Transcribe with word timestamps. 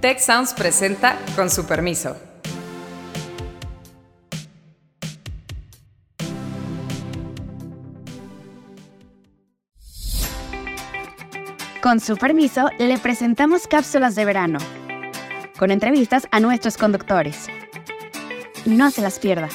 Tech 0.00 0.20
Sounds 0.20 0.54
presenta 0.54 1.16
con 1.34 1.50
su 1.50 1.66
permiso. 1.66 2.16
Con 11.82 11.98
su 11.98 12.16
permiso, 12.16 12.68
le 12.78 12.96
presentamos 12.98 13.66
cápsulas 13.66 14.14
de 14.14 14.24
verano, 14.24 14.60
con 15.58 15.72
entrevistas 15.72 16.28
a 16.30 16.38
nuestros 16.38 16.76
conductores. 16.76 17.48
No 18.66 18.92
se 18.92 19.02
las 19.02 19.18
pierda. 19.18 19.48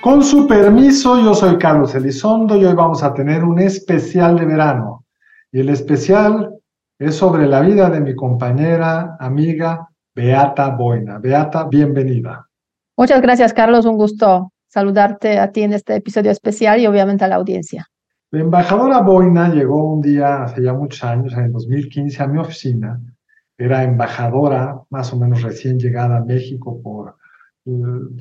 Con 0.00 0.24
su 0.24 0.48
permiso, 0.48 1.22
yo 1.22 1.32
soy 1.32 1.58
Carlos 1.58 1.94
Elizondo 1.94 2.56
y 2.56 2.64
hoy 2.64 2.74
vamos 2.74 3.04
a 3.04 3.14
tener 3.14 3.44
un 3.44 3.60
especial 3.60 4.36
de 4.36 4.46
verano. 4.46 5.04
Y 5.52 5.60
el 5.60 5.68
especial 5.68 6.59
es 7.00 7.14
sobre 7.14 7.46
la 7.46 7.62
vida 7.62 7.88
de 7.88 7.98
mi 7.98 8.14
compañera, 8.14 9.16
amiga 9.18 9.88
Beata 10.14 10.68
Boina. 10.68 11.18
Beata, 11.18 11.64
bienvenida. 11.64 12.46
Muchas 12.94 13.22
gracias, 13.22 13.54
Carlos. 13.54 13.86
Un 13.86 13.96
gusto 13.96 14.52
saludarte 14.66 15.38
a 15.38 15.50
ti 15.50 15.62
en 15.62 15.72
este 15.72 15.96
episodio 15.96 16.30
especial 16.30 16.78
y 16.78 16.86
obviamente 16.86 17.24
a 17.24 17.28
la 17.28 17.36
audiencia. 17.36 17.86
La 18.30 18.40
embajadora 18.40 19.00
Boina 19.00 19.48
llegó 19.48 19.94
un 19.94 20.02
día, 20.02 20.42
hace 20.42 20.62
ya 20.62 20.74
muchos 20.74 21.02
años, 21.02 21.32
en 21.32 21.44
el 21.44 21.52
2015, 21.52 22.22
a 22.22 22.26
mi 22.26 22.38
oficina. 22.38 23.00
Era 23.56 23.82
embajadora, 23.82 24.78
más 24.90 25.10
o 25.14 25.18
menos 25.18 25.40
recién 25.40 25.78
llegada 25.78 26.18
a 26.18 26.24
México 26.24 26.82
por 26.82 27.16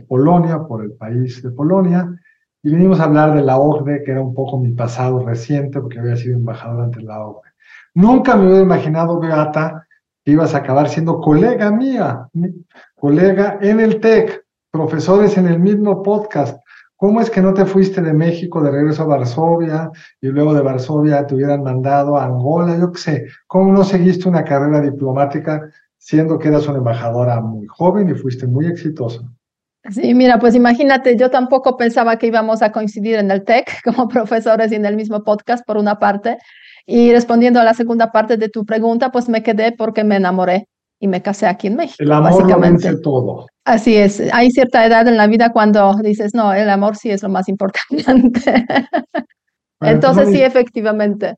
Polonia, 0.07 0.59
por 0.59 0.85
el 0.85 0.93
país 0.93 1.43
de 1.43 1.51
Polonia, 1.51 2.17
y 2.63 2.69
vinimos 2.69 3.01
a 3.01 3.03
hablar 3.03 3.35
de 3.35 3.41
la 3.41 3.57
OCDE, 3.57 4.03
que 4.03 4.11
era 4.11 4.21
un 4.21 4.33
poco 4.33 4.57
mi 4.57 4.71
pasado 4.71 5.25
reciente, 5.25 5.81
porque 5.81 5.99
había 5.99 6.15
sido 6.15 6.37
embajador 6.37 6.85
ante 6.85 7.01
la 7.01 7.19
OCDE. 7.25 7.48
Nunca 7.99 8.37
me 8.37 8.45
hubiera 8.45 8.63
imaginado, 8.63 9.19
Beata, 9.19 9.85
que 10.23 10.31
ibas 10.31 10.55
a 10.55 10.59
acabar 10.59 10.87
siendo 10.87 11.19
colega 11.19 11.69
mía, 11.69 12.29
colega 12.95 13.59
en 13.61 13.81
el 13.81 13.99
TEC, 13.99 14.45
profesores 14.71 15.37
en 15.37 15.47
el 15.49 15.59
mismo 15.59 16.01
podcast. 16.01 16.63
¿Cómo 16.95 17.19
es 17.19 17.29
que 17.29 17.41
no 17.41 17.53
te 17.53 17.65
fuiste 17.65 18.01
de 18.01 18.13
México 18.13 18.61
de 18.61 18.71
regreso 18.71 19.03
a 19.03 19.07
Varsovia 19.07 19.91
y 20.21 20.27
luego 20.27 20.53
de 20.53 20.61
Varsovia 20.61 21.27
te 21.27 21.35
hubieran 21.35 21.61
mandado 21.61 22.15
a 22.15 22.23
Angola? 22.23 22.77
Yo 22.79 22.89
qué 22.93 22.99
sé. 22.99 23.25
¿Cómo 23.47 23.73
no 23.73 23.83
seguiste 23.83 24.29
una 24.29 24.45
carrera 24.45 24.79
diplomática 24.79 25.69
siendo 25.97 26.39
que 26.39 26.47
eras 26.47 26.69
una 26.69 26.77
embajadora 26.77 27.41
muy 27.41 27.67
joven 27.67 28.09
y 28.09 28.13
fuiste 28.13 28.47
muy 28.47 28.67
exitosa? 28.67 29.23
Sí, 29.89 30.13
mira, 30.13 30.39
pues 30.39 30.55
imagínate, 30.55 31.17
yo 31.17 31.29
tampoco 31.29 31.75
pensaba 31.75 32.17
que 32.17 32.27
íbamos 32.27 32.61
a 32.61 32.71
coincidir 32.71 33.15
en 33.15 33.29
el 33.29 33.43
TEC 33.43 33.81
como 33.83 34.07
profesores 34.09 34.71
y 34.71 34.75
en 34.75 34.85
el 34.85 34.95
mismo 34.95 35.21
podcast, 35.25 35.65
por 35.65 35.75
una 35.75 35.99
parte. 35.99 36.37
Y 36.91 37.11
respondiendo 37.11 37.59
a 37.59 37.63
la 37.63 37.75
segunda 37.75 38.11
parte 38.11 38.35
de 38.37 38.49
tu 38.49 38.65
pregunta, 38.65 39.11
pues 39.11 39.29
me 39.29 39.43
quedé 39.43 39.71
porque 39.71 40.03
me 40.03 40.15
enamoré 40.15 40.67
y 40.99 41.07
me 41.07 41.21
casé 41.21 41.45
aquí 41.45 41.67
en 41.67 41.75
México. 41.75 41.97
El 41.99 42.11
amor 42.11 42.31
básicamente. 42.31 42.97
todo. 42.97 43.45
Así 43.63 43.95
es. 43.95 44.19
Hay 44.33 44.49
cierta 44.49 44.83
edad 44.83 45.07
en 45.07 45.15
la 45.15 45.27
vida 45.27 45.51
cuando 45.51 45.93
dices, 46.01 46.33
no, 46.33 46.51
el 46.51 46.67
amor 46.67 46.95
sí 46.95 47.11
es 47.11 47.21
lo 47.21 47.29
más 47.29 47.47
importante. 47.47 48.65
Entonces, 49.81 50.29
sí, 50.29 50.41
efectivamente. 50.41 51.35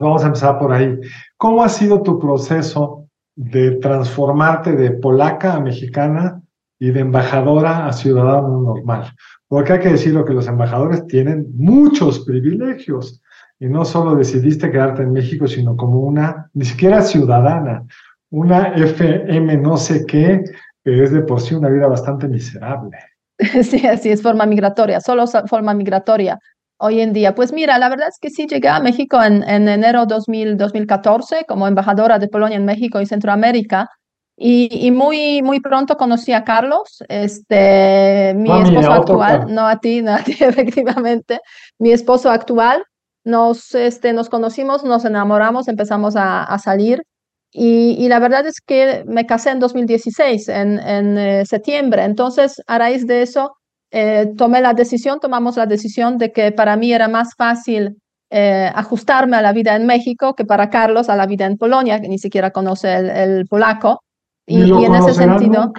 Vamos 0.00 0.24
a 0.24 0.28
empezar 0.28 0.58
por 0.58 0.72
ahí. 0.72 0.98
¿Cómo 1.36 1.62
ha 1.62 1.68
sido 1.68 2.02
tu 2.02 2.18
proceso 2.18 3.08
de 3.36 3.72
transformarte 3.72 4.72
de 4.72 4.92
polaca 4.92 5.54
a 5.54 5.60
mexicana 5.60 6.40
y 6.78 6.90
de 6.90 7.00
embajadora 7.00 7.86
a 7.86 7.92
ciudadano 7.92 8.60
normal. 8.62 9.12
Porque 9.48 9.74
hay 9.74 9.80
que 9.80 9.90
decirlo 9.90 10.24
que 10.24 10.34
los 10.34 10.46
embajadores 10.46 11.06
tienen 11.06 11.46
muchos 11.54 12.20
privilegios 12.20 13.20
y 13.60 13.66
no 13.66 13.84
solo 13.84 14.16
decidiste 14.16 14.70
quedarte 14.70 15.02
en 15.02 15.12
México, 15.12 15.46
sino 15.46 15.76
como 15.76 16.00
una, 16.00 16.50
ni 16.54 16.64
siquiera 16.64 17.02
ciudadana, 17.02 17.84
una 18.30 18.74
FM 18.74 19.56
no 19.58 19.76
sé 19.76 20.04
qué, 20.06 20.44
que 20.84 21.02
es 21.02 21.12
de 21.12 21.22
por 21.22 21.40
sí 21.40 21.54
una 21.54 21.68
vida 21.68 21.86
bastante 21.86 22.28
miserable. 22.28 22.96
Sí, 23.62 23.86
así 23.86 24.10
es, 24.10 24.20
forma 24.20 24.46
migratoria, 24.46 25.00
solo 25.00 25.24
forma 25.26 25.72
migratoria 25.72 26.40
hoy 26.80 27.00
en 27.00 27.12
día. 27.12 27.36
Pues 27.36 27.52
mira, 27.52 27.78
la 27.78 27.88
verdad 27.88 28.08
es 28.08 28.18
que 28.20 28.30
sí 28.30 28.46
llegué 28.48 28.68
a 28.68 28.80
México 28.80 29.22
en, 29.22 29.48
en 29.48 29.68
enero 29.68 30.06
2000, 30.06 30.56
2014 30.56 31.44
como 31.46 31.68
embajadora 31.68 32.18
de 32.18 32.28
Polonia 32.28 32.56
en 32.56 32.64
México 32.64 33.00
y 33.00 33.06
Centroamérica 33.06 33.88
y, 34.40 34.92
muy, 34.92 35.42
muy 35.42 35.58
pronto 35.58 35.96
conocí 35.96 36.32
a 36.32 36.44
Carlos, 36.44 37.02
este, 37.08 38.34
mi 38.36 38.48
esposo 38.50 38.92
actual, 38.92 39.52
no 39.52 39.66
a 39.66 39.80
ti, 39.80 40.00
no 40.00 40.12
a 40.14 40.18
ti, 40.18 40.36
efectivamente, 40.40 41.40
mi 41.78 41.90
esposo 41.90 42.30
actual. 42.30 42.84
Nos, 43.28 43.74
este, 43.74 44.12
nos 44.14 44.28
conocimos, 44.28 44.84
nos 44.84 45.04
enamoramos, 45.04 45.68
empezamos 45.68 46.16
a, 46.16 46.44
a 46.44 46.58
salir 46.58 47.02
y, 47.52 47.96
y, 47.98 48.08
la 48.08 48.18
verdad 48.18 48.46
es 48.46 48.60
que 48.60 49.04
me 49.06 49.24
casé 49.26 49.50
en 49.50 49.58
2016, 49.58 50.48
en, 50.48 50.78
en 50.78 51.18
eh, 51.18 51.46
septiembre. 51.46 52.04
Entonces, 52.04 52.62
a 52.66 52.78
raíz 52.78 53.06
de 53.06 53.22
eso, 53.22 53.56
eh, 53.90 54.32
tomé 54.36 54.60
la 54.60 54.74
decisión, 54.74 55.18
tomamos 55.18 55.56
la 55.56 55.66
decisión 55.66 56.18
de 56.18 56.30
que 56.30 56.52
para 56.52 56.76
mí 56.76 56.92
era 56.92 57.08
más 57.08 57.34
fácil 57.36 57.96
eh, 58.30 58.70
ajustarme 58.74 59.38
a 59.38 59.42
la 59.42 59.52
vida 59.52 59.74
en 59.76 59.86
México 59.86 60.34
que 60.34 60.44
para 60.44 60.68
Carlos 60.68 61.08
a 61.08 61.16
la 61.16 61.26
vida 61.26 61.46
en 61.46 61.56
Polonia, 61.56 62.00
que 62.00 62.08
ni 62.08 62.18
siquiera 62.18 62.50
conoce 62.50 62.94
el, 62.94 63.10
el 63.10 63.46
polaco. 63.46 64.02
Y, 64.50 64.70
en 64.84 64.94
ese 64.94 65.12
sentido, 65.12 65.74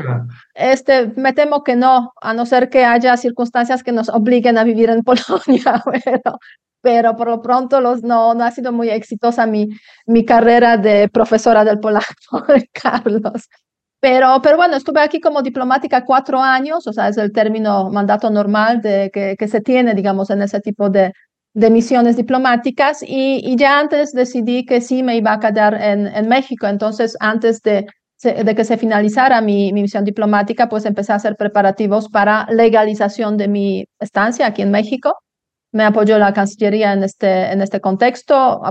este, 0.53 1.07
me 1.16 1.33
temo 1.33 1.63
que 1.63 1.75
no, 1.75 2.13
a 2.21 2.35
no 2.35 2.45
ser 2.45 2.69
que 2.69 2.85
haya 2.85 3.17
circunstancias 3.17 3.81
que 3.81 3.91
nos 3.91 4.09
obliguen 4.09 4.59
a 4.59 4.63
vivir 4.63 4.91
en 4.91 5.03
Polonia, 5.03 5.83
pero, 6.05 6.37
pero 6.81 7.16
por 7.16 7.28
lo 7.28 7.41
pronto 7.41 7.81
los, 7.81 8.03
no, 8.03 8.34
no 8.34 8.44
ha 8.44 8.51
sido 8.51 8.72
muy 8.72 8.90
exitosa 8.90 9.45
mi, 9.45 9.67
mi 10.06 10.25
carrera 10.25 10.78
de 10.78 11.09
profesora 11.09 11.63
del 11.66 11.79
polaco, 11.79 12.06
Carlos. 12.73 13.47
Pero, 14.00 14.40
pero 14.41 14.56
bueno, 14.57 14.75
estuve 14.75 15.01
aquí 15.01 15.19
como 15.19 15.41
diplomática 15.41 16.06
cuatro 16.06 16.41
años, 16.41 16.88
o 16.88 16.94
sea, 16.94 17.09
es 17.09 17.17
el 17.17 17.34
término 17.34 17.90
mandato 17.90 18.29
normal 18.29 18.81
de, 18.81 19.09
que, 19.13 19.35
que 19.38 19.47
se 19.47 19.62
tiene, 19.62 19.94
digamos, 19.94 20.29
en 20.29 20.41
ese 20.41 20.62
tipo 20.62 20.90
de, 20.90 21.12
de 21.53 21.69
misiones 21.69 22.16
diplomáticas 22.16 23.03
y, 23.03 23.41
y, 23.44 23.57
ya 23.57 23.78
antes 23.79 24.13
decidí 24.13 24.66
que 24.66 24.79
sí 24.79 25.03
me 25.03 25.17
iba 25.17 25.34
a 25.34 25.40
quedar 25.40 25.73
en, 25.73 26.07
en 26.07 26.29
México. 26.29 26.67
Entonces, 26.67 27.17
antes 27.19 27.61
de 27.61 27.88
de 28.22 28.56
que 28.56 28.66
se 28.66 28.78
finalizara 28.78 29.41
mi, 29.41 29.72
misión 29.72 30.03
diplomática, 30.03 30.67
pues 30.67 30.85
empecé 30.85 31.13
a 31.13 31.16
hacer 31.16 31.35
preparativos 31.38 32.09
para 32.09 32.47
legalización 32.51 33.38
de 33.38 33.47
mi 33.47 33.85
estancia 34.00 34.46
aquí 34.47 34.61
en 34.61 34.72
México. 34.72 35.16
Me 35.72 35.84
apoyó 35.84 36.18
la 36.18 36.34
Cancillería 36.34 36.94
en 36.94 37.03
este, 37.03 37.52
en 37.52 37.62
este 37.62 37.80
contexto, 37.80 38.62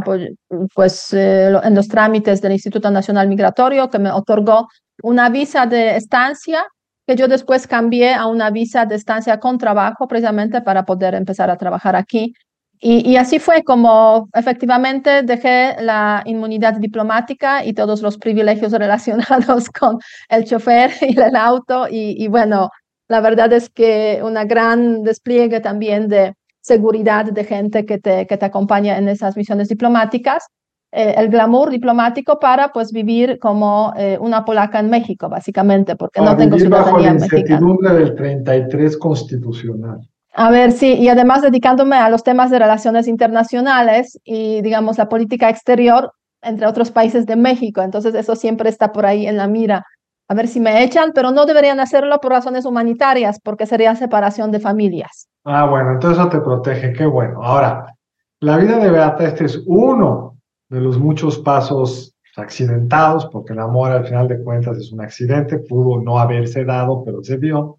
pues 0.74 1.12
eh, 1.12 1.52
en 1.62 1.74
los 1.74 1.88
trámites 1.88 2.40
del 2.42 2.52
Instituto 2.52 2.90
Nacional 2.90 3.28
Migratorio, 3.28 3.88
que 3.88 3.98
me 3.98 4.10
otorgó 4.10 4.68
una 5.02 5.28
visa 5.28 5.66
de 5.66 5.96
estancia 5.96 6.66
que 7.06 7.16
yo 7.16 7.28
después 7.28 7.66
cambié 7.66 8.12
a 8.14 8.26
una 8.26 8.50
visa 8.50 8.84
de 8.84 8.96
estancia 8.96 9.38
con 9.40 9.58
trabajo 9.58 10.06
precisamente 10.08 10.60
para 10.60 10.84
poder 10.84 11.14
empezar 11.14 11.50
a 11.50 11.56
trabajar 11.56 11.96
aquí 11.96 12.34
y, 12.80 13.16
así 13.16 13.40
fue 13.40 13.64
como 13.64 14.28
efectivamente 14.34 15.22
dejé 15.24 15.76
la 15.80 16.22
inmunidad 16.26 16.74
diplomática 16.74 17.64
y 17.64 17.72
todos 17.72 18.02
los 18.02 18.18
privilegios 18.18 18.72
relacionados 18.72 19.68
con 19.70 19.98
el 20.28 20.44
chofer 20.44 20.92
y 21.00 21.18
el 21.18 21.34
auto. 21.36 21.86
Y, 21.90 22.28
bueno, 22.28 22.70
la 23.08 23.20
verdad 23.20 23.52
es 23.52 23.68
que 23.68 24.20
una 24.22 24.44
gran 24.44 25.02
despliegue 25.02 25.60
también 25.60 26.08
de 26.08 26.34
seguridad 26.68 27.24
de 27.24 27.44
gente 27.44 27.84
que 27.84 27.98
te, 27.98 28.26
que 28.26 28.36
te 28.36 28.46
acompaña 28.46 28.98
en 28.98 29.08
esas 29.08 29.36
misiones 29.36 29.68
diplomáticas. 29.68 30.46
Eh, 30.92 31.14
el 31.18 31.28
glamour 31.28 31.70
diplomático 31.70 32.38
para 32.38 32.72
pues 32.72 32.92
vivir 32.92 33.38
como 33.38 33.92
eh, 33.96 34.16
una 34.20 34.44
polaca 34.44 34.78
en 34.78 34.88
México, 34.88 35.28
básicamente, 35.28 35.96
porque 35.96 36.20
no 36.20 36.36
tengo 36.36 36.58
ciudadanía 36.58 36.92
bajo 36.92 36.98
la 36.98 37.12
incertidumbre 37.12 37.92
del 37.92 38.14
33 38.14 38.96
constitucional. 38.96 40.00
A 40.34 40.50
ver, 40.50 40.72
sí, 40.72 40.94
y 40.94 41.08
además 41.08 41.42
dedicándome 41.42 41.96
a 41.96 42.08
los 42.08 42.22
temas 42.22 42.50
de 42.50 42.60
relaciones 42.60 43.08
internacionales 43.08 44.18
y, 44.24 44.62
digamos, 44.62 44.96
la 44.96 45.08
política 45.08 45.50
exterior 45.50 46.12
entre 46.42 46.66
otros 46.66 46.90
países 46.90 47.26
de 47.26 47.36
México. 47.36 47.82
Entonces, 47.82 48.14
eso 48.14 48.36
siempre 48.36 48.68
está 48.68 48.92
por 48.92 49.04
ahí 49.04 49.26
en 49.26 49.36
la 49.36 49.48
mira. 49.48 49.84
A 50.28 50.34
ver 50.34 50.46
si 50.46 50.60
me 50.60 50.84
echan, 50.84 51.12
pero 51.14 51.32
no 51.32 51.44
deberían 51.44 51.80
hacerlo 51.80 52.20
por 52.20 52.32
razones 52.32 52.66
humanitarias, 52.66 53.40
porque 53.42 53.66
sería 53.66 53.96
separación 53.96 54.50
de 54.50 54.60
familias. 54.60 55.28
Ah, 55.50 55.64
bueno, 55.64 55.92
entonces 55.92 56.18
eso 56.18 56.28
te 56.28 56.42
protege, 56.42 56.92
qué 56.92 57.06
bueno. 57.06 57.42
Ahora, 57.42 57.94
la 58.40 58.58
vida 58.58 58.78
de 58.78 58.90
Beata, 58.90 59.24
este 59.24 59.46
es 59.46 59.62
uno 59.64 60.36
de 60.68 60.78
los 60.78 60.98
muchos 60.98 61.38
pasos 61.38 62.14
accidentados, 62.36 63.24
porque 63.32 63.54
el 63.54 63.60
amor 63.60 63.90
al 63.90 64.04
final 64.04 64.28
de 64.28 64.42
cuentas 64.42 64.76
es 64.76 64.92
un 64.92 65.00
accidente, 65.00 65.60
pudo 65.60 66.02
no 66.02 66.18
haberse 66.18 66.66
dado, 66.66 67.02
pero 67.02 67.24
se 67.24 67.38
dio. 67.38 67.78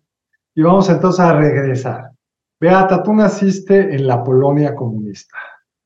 Y 0.56 0.64
vamos 0.64 0.90
entonces 0.90 1.20
a 1.20 1.34
regresar. 1.34 2.10
Beata, 2.60 3.04
tú 3.04 3.14
naciste 3.14 3.94
en 3.94 4.08
la 4.08 4.24
Polonia 4.24 4.74
comunista. 4.74 5.38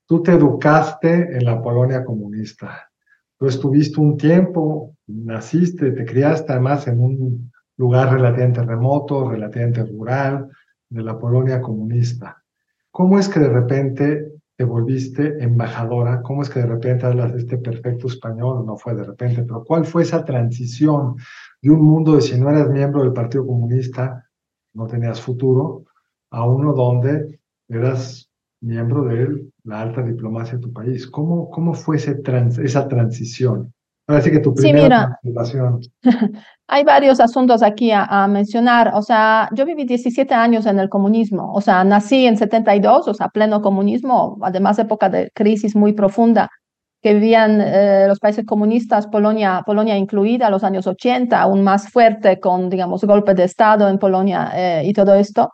Tú 0.07 0.23
te 0.23 0.31
educaste 0.31 1.35
en 1.37 1.43
la 1.43 1.61
Polonia 1.61 2.05
comunista. 2.05 2.89
Tú 3.37 3.47
estuviste 3.47 3.99
un 3.99 4.15
tiempo, 4.15 4.95
naciste, 5.07 5.91
te 5.91 6.05
criaste 6.05 6.49
además 6.53 6.87
en 6.87 7.01
un 7.01 7.51
lugar 7.75 8.13
relativamente 8.13 8.63
remoto, 8.63 9.29
relativamente 9.29 9.83
rural, 9.83 10.47
de 10.93 11.03
la 11.03 11.17
Polonia 11.17 11.59
comunista. 11.61 12.43
¿Cómo 12.91 13.17
es 13.17 13.27
que 13.27 13.39
de 13.39 13.49
repente 13.49 14.31
te 14.55 14.63
volviste 14.63 15.43
embajadora? 15.43 16.21
¿Cómo 16.21 16.43
es 16.43 16.49
que 16.49 16.59
de 16.59 16.67
repente 16.67 17.07
hablas 17.07 17.33
este 17.33 17.57
perfecto 17.57 18.07
español? 18.07 18.63
No 18.65 18.77
fue 18.77 18.93
de 18.93 19.03
repente, 19.03 19.41
pero 19.41 19.63
¿cuál 19.63 19.85
fue 19.85 20.03
esa 20.03 20.23
transición 20.23 21.15
de 21.61 21.71
un 21.71 21.83
mundo 21.83 22.15
de 22.15 22.21
si 22.21 22.39
no 22.39 22.49
eras 22.49 22.69
miembro 22.69 23.01
del 23.01 23.11
Partido 23.11 23.45
Comunista, 23.47 24.29
no 24.73 24.85
tenías 24.85 25.19
futuro, 25.19 25.85
a 26.29 26.45
uno 26.45 26.73
donde 26.73 27.39
eras 27.67 28.29
miembro 28.61 29.03
de 29.05 29.49
la 29.63 29.81
alta 29.81 30.03
diplomacia 30.03 30.57
de 30.57 30.61
tu 30.61 30.71
país? 30.71 31.07
¿Cómo, 31.07 31.49
cómo 31.49 31.73
fue 31.73 31.95
ese 31.95 32.15
trans, 32.15 32.59
esa 32.59 32.87
transición? 32.87 33.73
Parece 34.05 34.31
que 34.31 34.39
tu 34.39 34.53
primera 34.53 35.17
sí, 35.21 35.57
mira, 35.57 35.91
hay 36.67 36.83
varios 36.83 37.21
asuntos 37.21 37.63
aquí 37.63 37.91
a, 37.91 38.03
a, 38.03 38.27
mencionar. 38.27 38.91
O 38.95 39.01
sea, 39.01 39.49
yo 39.53 39.65
viví 39.65 39.85
17 39.85 40.33
años 40.33 40.65
en 40.65 40.79
el 40.79 40.89
comunismo. 40.89 41.53
O 41.53 41.61
sea, 41.61 41.83
nací 41.85 42.25
en 42.25 42.37
72, 42.37 43.07
o 43.07 43.13
sea, 43.13 43.29
pleno 43.29 43.61
comunismo, 43.61 44.37
además 44.41 44.77
época 44.79 45.07
de 45.07 45.31
crisis 45.33 45.75
muy 45.75 45.93
profunda 45.93 46.49
que 47.03 47.13
vivían 47.13 47.59
eh, 47.61 48.05
los 48.07 48.19
países 48.19 48.45
comunistas, 48.45 49.07
Polonia, 49.07 49.61
Polonia 49.65 49.97
incluida, 49.97 50.49
los 50.49 50.63
años 50.63 50.87
80, 50.87 51.39
aún 51.39 51.61
más 51.61 51.91
fuerte 51.91 52.39
con, 52.39 52.69
digamos, 52.69 53.03
golpe 53.03 53.33
de 53.33 53.43
Estado 53.43 53.89
en 53.89 53.99
Polonia 53.99 54.51
eh, 54.55 54.83
y 54.85 54.93
todo 54.93 55.13
esto. 55.13 55.51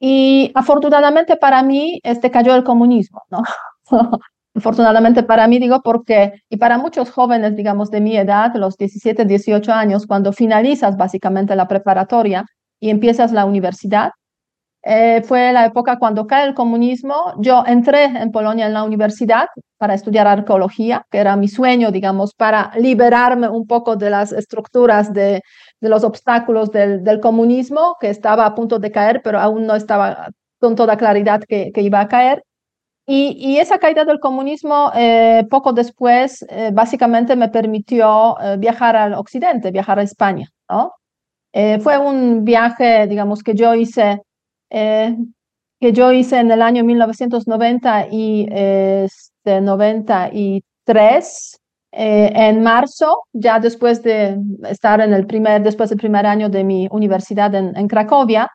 Y 0.00 0.50
afortunadamente 0.56 1.36
para 1.36 1.62
mí, 1.62 2.00
este 2.02 2.32
cayó 2.32 2.54
el 2.56 2.64
comunismo, 2.64 3.22
¿no? 3.30 3.42
Afortunadamente 4.54 5.22
para 5.22 5.46
mí, 5.46 5.58
digo, 5.58 5.82
porque, 5.82 6.32
y 6.48 6.56
para 6.56 6.78
muchos 6.78 7.10
jóvenes, 7.10 7.54
digamos, 7.56 7.90
de 7.90 8.00
mi 8.00 8.16
edad, 8.16 8.54
los 8.54 8.76
17, 8.76 9.24
18 9.24 9.72
años, 9.72 10.06
cuando 10.06 10.32
finalizas 10.32 10.96
básicamente 10.96 11.54
la 11.54 11.68
preparatoria 11.68 12.44
y 12.80 12.90
empiezas 12.90 13.32
la 13.32 13.44
universidad, 13.44 14.10
eh, 14.82 15.22
fue 15.22 15.52
la 15.52 15.66
época 15.66 15.98
cuando 15.98 16.26
cae 16.26 16.46
el 16.46 16.54
comunismo. 16.54 17.34
Yo 17.38 17.64
entré 17.66 18.04
en 18.04 18.30
Polonia 18.32 18.66
en 18.66 18.72
la 18.72 18.84
universidad 18.84 19.48
para 19.76 19.94
estudiar 19.94 20.26
arqueología, 20.26 21.04
que 21.10 21.18
era 21.18 21.36
mi 21.36 21.48
sueño, 21.48 21.90
digamos, 21.90 22.32
para 22.34 22.70
liberarme 22.76 23.48
un 23.48 23.66
poco 23.66 23.96
de 23.96 24.10
las 24.10 24.32
estructuras 24.32 25.12
de, 25.12 25.42
de 25.80 25.88
los 25.88 26.04
obstáculos 26.04 26.70
del, 26.72 27.04
del, 27.04 27.20
comunismo, 27.20 27.96
que 28.00 28.08
estaba 28.10 28.46
a 28.46 28.54
punto 28.54 28.78
de 28.78 28.90
caer, 28.90 29.20
pero 29.22 29.40
aún 29.40 29.66
no 29.66 29.74
estaba 29.74 30.30
con 30.60 30.74
toda 30.74 30.96
claridad 30.96 31.42
que, 31.46 31.70
que 31.72 31.82
iba 31.82 32.00
a 32.00 32.08
caer. 32.08 32.42
Y, 33.10 33.56
esa 33.58 33.78
caída 33.78 34.04
del 34.04 34.20
comunismo 34.20 34.92
eh, 34.94 35.46
poco 35.48 35.72
después 35.72 36.44
eh, 36.50 36.68
básicamente 36.74 37.36
me 37.36 37.48
permitió 37.48 38.38
eh, 38.38 38.58
viajar 38.58 38.96
al 38.96 39.14
occidente, 39.14 39.70
viajar 39.70 39.98
a 39.98 40.02
España. 40.02 40.50
fue 41.80 41.96
un 41.98 42.44
viaje, 42.44 43.06
digamos, 43.06 43.42
que 43.42 43.54
yo 43.54 43.74
hice, 43.74 44.20
que 44.70 45.92
yo 45.92 46.12
hice 46.12 46.38
en 46.38 46.50
el 46.50 46.60
año 46.60 46.84
1990 46.84 48.08
y 48.10 48.46
este, 48.50 49.60
93, 49.62 51.60
en 51.92 52.62
marzo, 52.62 53.22
ya 53.32 53.58
después 53.58 54.02
de 54.02 54.38
estar 54.68 55.00
en 55.00 55.14
el 55.14 55.26
primer, 55.26 55.62
después 55.62 55.88
del 55.88 55.98
primer 55.98 56.26
año 56.26 56.50
de 56.50 56.62
mi 56.62 56.86
universidad 56.90 57.54
en 57.54 57.88
Cracovia. 57.88 58.50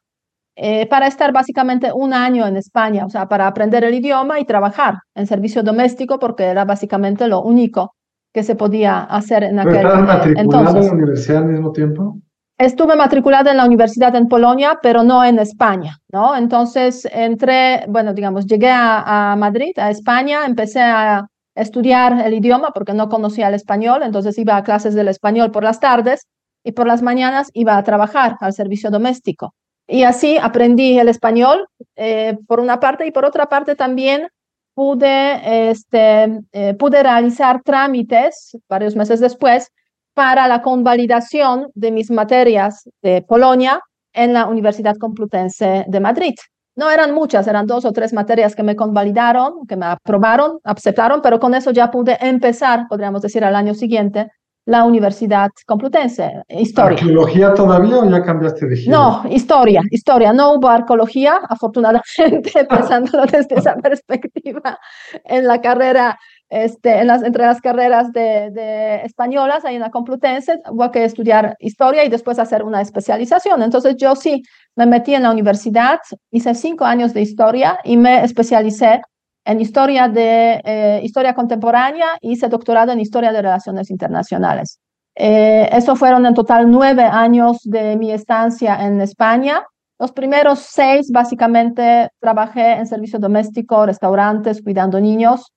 Eh, 0.55 0.87
para 0.87 1.07
estar 1.07 1.31
básicamente 1.31 1.91
un 1.93 2.13
año 2.13 2.45
en 2.45 2.57
España, 2.57 3.05
o 3.05 3.09
sea, 3.09 3.27
para 3.27 3.47
aprender 3.47 3.83
el 3.83 3.95
idioma 3.95 4.39
y 4.39 4.45
trabajar 4.45 4.95
en 5.15 5.25
servicio 5.25 5.63
doméstico, 5.63 6.19
porque 6.19 6.43
era 6.43 6.63
básicamente 6.63 7.27
lo 7.27 7.41
único 7.41 7.95
que 8.31 8.43
se 8.43 8.55
podía 8.55 8.99
hacer 9.01 9.43
en 9.43 9.59
aquel 9.59 9.77
¿Pero 9.77 9.95
matriculada 10.03 10.41
entonces. 10.41 10.75
en 10.75 10.87
la 10.87 10.93
universidad 10.93 11.37
al 11.39 11.49
mismo 11.49 11.71
tiempo? 11.71 12.17
Estuve 12.59 12.95
matriculada 12.95 13.49
en 13.49 13.57
la 13.57 13.65
universidad 13.65 14.15
en 14.15 14.27
Polonia, 14.27 14.77
pero 14.81 15.03
no 15.03 15.23
en 15.25 15.39
España, 15.39 15.97
¿no? 16.11 16.35
Entonces 16.35 17.07
entré, 17.11 17.83
bueno, 17.87 18.13
digamos, 18.13 18.45
llegué 18.45 18.69
a, 18.69 19.31
a 19.31 19.35
Madrid, 19.35 19.71
a 19.77 19.89
España, 19.89 20.45
empecé 20.45 20.81
a 20.81 21.25
estudiar 21.55 22.25
el 22.25 22.33
idioma 22.35 22.69
porque 22.73 22.93
no 22.93 23.09
conocía 23.09 23.47
el 23.47 23.55
español, 23.55 24.03
entonces 24.03 24.37
iba 24.37 24.55
a 24.55 24.63
clases 24.63 24.93
del 24.93 25.07
español 25.07 25.51
por 25.51 25.63
las 25.63 25.79
tardes 25.79 26.27
y 26.63 26.73
por 26.73 26.87
las 26.87 27.01
mañanas 27.01 27.49
iba 27.53 27.75
a 27.75 27.83
trabajar 27.83 28.37
al 28.39 28.53
servicio 28.53 28.91
doméstico. 28.91 29.53
Y 29.93 30.05
así 30.05 30.39
aprendí 30.39 30.97
el 30.97 31.07
español, 31.07 31.67
eh, 31.95 32.35
por 32.47 32.59
una 32.59 32.79
parte, 32.79 33.05
y 33.05 33.11
por 33.11 33.25
otra 33.25 33.45
parte 33.45 33.75
también 33.75 34.27
pude, 34.73 35.69
este, 35.69 36.39
eh, 36.51 36.73
pude 36.73 37.03
realizar 37.03 37.61
trámites 37.61 38.57
varios 38.67 38.95
meses 38.95 39.19
después 39.19 39.69
para 40.15 40.47
la 40.47 40.63
convalidación 40.63 41.67
de 41.75 41.91
mis 41.91 42.09
materias 42.09 42.89
de 43.03 43.21
Polonia 43.21 43.81
en 44.13 44.33
la 44.33 44.47
Universidad 44.47 44.97
Complutense 44.97 45.85
de 45.87 45.99
Madrid. 45.99 46.33
No 46.75 46.89
eran 46.89 47.13
muchas, 47.13 47.45
eran 47.47 47.67
dos 47.67 47.85
o 47.85 47.91
tres 47.91 48.13
materias 48.13 48.55
que 48.55 48.63
me 48.63 48.75
convalidaron, 48.75 49.67
que 49.67 49.75
me 49.75 49.85
aprobaron, 49.85 50.57
aceptaron, 50.63 51.21
pero 51.21 51.39
con 51.39 51.53
eso 51.53 51.69
ya 51.69 51.91
pude 51.91 52.17
empezar, 52.19 52.87
podríamos 52.89 53.21
decir, 53.21 53.45
al 53.45 53.55
año 53.55 53.75
siguiente 53.75 54.31
la 54.65 54.85
Universidad 54.85 55.49
Complutense, 55.65 56.43
historia. 56.49 56.97
¿Arqueología 56.97 57.53
todavía 57.53 57.97
o 57.97 58.09
ya 58.09 58.23
cambiaste 58.23 58.65
de 58.67 58.77
giro? 58.77 58.97
No, 58.97 59.23
historia, 59.29 59.81
historia. 59.91 60.31
No 60.31 60.53
hubo 60.53 60.69
arqueología, 60.69 61.41
afortunadamente, 61.49 62.65
pensándolo 62.69 63.25
desde 63.25 63.55
esa 63.55 63.75
perspectiva, 63.75 64.79
en 65.25 65.47
la 65.47 65.59
carrera, 65.59 66.17
este, 66.49 66.99
en 66.99 67.07
las, 67.07 67.23
entre 67.23 67.45
las 67.45 67.59
carreras 67.59 68.13
de, 68.13 68.51
de 68.51 69.01
españolas, 69.03 69.65
ahí 69.65 69.75
en 69.75 69.81
la 69.81 69.91
Complutense, 69.91 70.59
hubo 70.69 70.89
que 70.91 71.03
estudiar 71.03 71.57
historia 71.59 72.05
y 72.05 72.09
después 72.09 72.39
hacer 72.39 72.63
una 72.63 72.81
especialización. 72.81 73.63
Entonces 73.63 73.95
yo 73.97 74.15
sí 74.15 74.43
me 74.75 74.85
metí 74.85 75.13
en 75.13 75.23
la 75.23 75.31
universidad, 75.31 75.99
hice 76.31 76.55
cinco 76.55 76.85
años 76.85 77.13
de 77.13 77.21
historia 77.21 77.79
y 77.83 77.97
me 77.97 78.23
especialicé 78.23 79.01
en 79.45 79.61
historia 79.61 80.07
de 80.07 80.61
eh, 80.63 81.01
historia 81.03 81.33
contemporánea 81.33 82.07
y 82.21 82.37
doctorado 82.39 82.91
en 82.91 82.99
historia 82.99 83.31
de 83.31 83.41
relaciones 83.41 83.89
internacionales. 83.89 84.79
Eh, 85.15 85.69
eso 85.71 85.95
fueron 85.95 86.25
en 86.25 86.33
total 86.33 86.69
nueve 86.71 87.03
años 87.03 87.59
de 87.63 87.95
mi 87.97 88.11
estancia 88.11 88.85
en 88.85 88.99
España. 89.01 89.63
Los 89.99 90.11
primeros 90.11 90.59
seis 90.59 91.11
básicamente 91.11 92.09
trabajé 92.19 92.73
en 92.73 92.87
servicio 92.87 93.19
doméstico, 93.19 93.85
restaurantes, 93.85 94.61
cuidando 94.61 94.99
niños, 94.99 95.51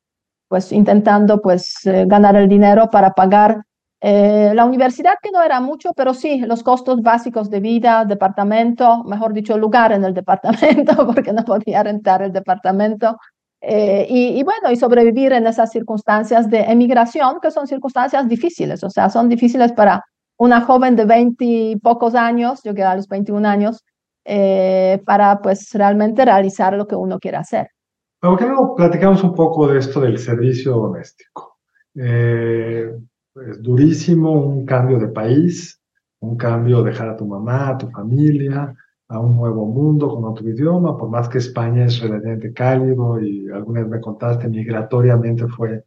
pues 0.48 0.72
intentando 0.72 1.40
pues 1.40 1.74
eh, 1.86 2.04
ganar 2.06 2.36
el 2.36 2.48
dinero 2.48 2.90
para 2.90 3.12
pagar 3.12 3.62
eh, 4.00 4.52
la 4.54 4.66
universidad, 4.66 5.14
que 5.22 5.30
no 5.32 5.42
era 5.42 5.60
mucho, 5.60 5.92
pero 5.96 6.12
sí 6.12 6.40
los 6.40 6.62
costos 6.62 7.00
básicos 7.00 7.48
de 7.48 7.60
vida, 7.60 8.04
departamento, 8.04 9.02
mejor 9.04 9.32
dicho, 9.32 9.56
lugar 9.56 9.92
en 9.92 10.04
el 10.04 10.12
departamento, 10.12 11.06
porque 11.12 11.32
no 11.32 11.44
podía 11.44 11.82
rentar 11.82 12.22
el 12.22 12.32
departamento, 12.32 13.16
eh, 13.60 14.06
y, 14.08 14.38
y, 14.38 14.42
bueno, 14.42 14.70
y 14.70 14.76
sobrevivir 14.76 15.32
en 15.32 15.46
esas 15.46 15.70
circunstancias 15.70 16.50
de 16.50 16.60
emigración, 16.60 17.40
que 17.40 17.50
son 17.50 17.66
circunstancias 17.66 18.28
difíciles, 18.28 18.84
o 18.84 18.90
sea, 18.90 19.08
son 19.08 19.28
difíciles 19.28 19.72
para 19.72 20.04
una 20.38 20.60
joven 20.60 20.96
de 20.96 21.04
20 21.04 21.44
y 21.44 21.76
pocos 21.76 22.14
años, 22.14 22.60
yo 22.62 22.74
que 22.74 22.82
a 22.82 22.94
los 22.94 23.08
21 23.08 23.48
años, 23.48 23.84
eh, 24.24 25.00
para 25.06 25.40
pues 25.40 25.72
realmente 25.72 26.24
realizar 26.24 26.74
lo 26.74 26.86
que 26.86 26.96
uno 26.96 27.18
quiere 27.18 27.38
hacer. 27.38 27.68
¿Por 28.20 28.38
qué 28.38 28.46
no 28.46 28.74
platicamos 28.74 29.22
un 29.22 29.34
poco 29.34 29.68
de 29.68 29.78
esto 29.78 30.00
del 30.00 30.18
servicio 30.18 30.72
doméstico? 30.72 31.58
Eh, 31.94 32.90
es 33.48 33.62
durísimo 33.62 34.32
un 34.32 34.66
cambio 34.66 34.98
de 34.98 35.08
país, 35.08 35.80
un 36.20 36.36
cambio, 36.36 36.82
dejar 36.82 37.10
a 37.10 37.16
tu 37.16 37.26
mamá, 37.26 37.68
a 37.68 37.78
tu 37.78 37.88
familia, 37.90 38.74
a 39.08 39.20
un 39.20 39.36
nuevo 39.36 39.66
mundo 39.66 40.08
con 40.08 40.24
otro 40.24 40.48
idioma, 40.48 40.96
por 40.96 41.08
más 41.08 41.28
que 41.28 41.38
España 41.38 41.84
es 41.84 42.00
relativamente 42.00 42.52
cálido 42.52 43.20
y 43.20 43.48
alguna 43.50 43.80
vez 43.80 43.90
me 43.90 44.00
contaste, 44.00 44.48
migratoriamente 44.48 45.46
fue, 45.46 45.84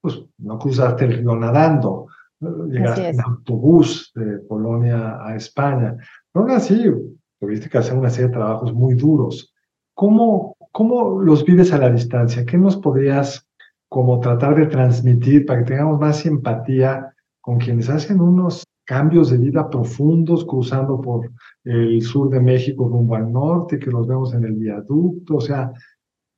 pues 0.00 0.22
no 0.38 0.58
cruzaste 0.58 1.04
el 1.04 1.18
río 1.18 1.36
nadando, 1.36 2.06
llegaste 2.40 3.10
en 3.10 3.20
autobús 3.20 4.12
de 4.14 4.38
Polonia 4.38 5.18
a 5.24 5.36
España. 5.36 5.96
Pero 6.32 6.44
aún 6.44 6.50
así, 6.50 6.90
tuviste 7.38 7.68
que 7.68 7.78
hacer 7.78 7.96
una 7.96 8.10
serie 8.10 8.28
de 8.28 8.34
trabajos 8.34 8.72
muy 8.72 8.94
duros. 8.94 9.52
¿Cómo, 9.94 10.56
¿Cómo 10.72 11.20
los 11.20 11.44
vives 11.44 11.72
a 11.72 11.78
la 11.78 11.90
distancia? 11.90 12.44
¿Qué 12.44 12.56
nos 12.56 12.76
podrías 12.76 13.46
como 13.88 14.18
tratar 14.20 14.56
de 14.56 14.66
transmitir 14.66 15.46
para 15.46 15.60
que 15.60 15.66
tengamos 15.66 16.00
más 16.00 16.24
empatía 16.26 17.14
con 17.40 17.58
quienes 17.58 17.88
hacen 17.88 18.20
unos 18.20 18.64
cambios 18.84 19.30
de 19.30 19.38
vida 19.38 19.68
profundos 19.68 20.44
cruzando 20.44 21.00
por 21.00 21.30
el 21.64 22.02
sur 22.02 22.30
de 22.30 22.40
México 22.40 22.88
rumbo 22.88 23.16
al 23.16 23.32
norte, 23.32 23.78
que 23.78 23.90
los 23.90 24.06
vemos 24.06 24.34
en 24.34 24.44
el 24.44 24.52
viaducto, 24.52 25.36
o 25.36 25.40
sea, 25.40 25.72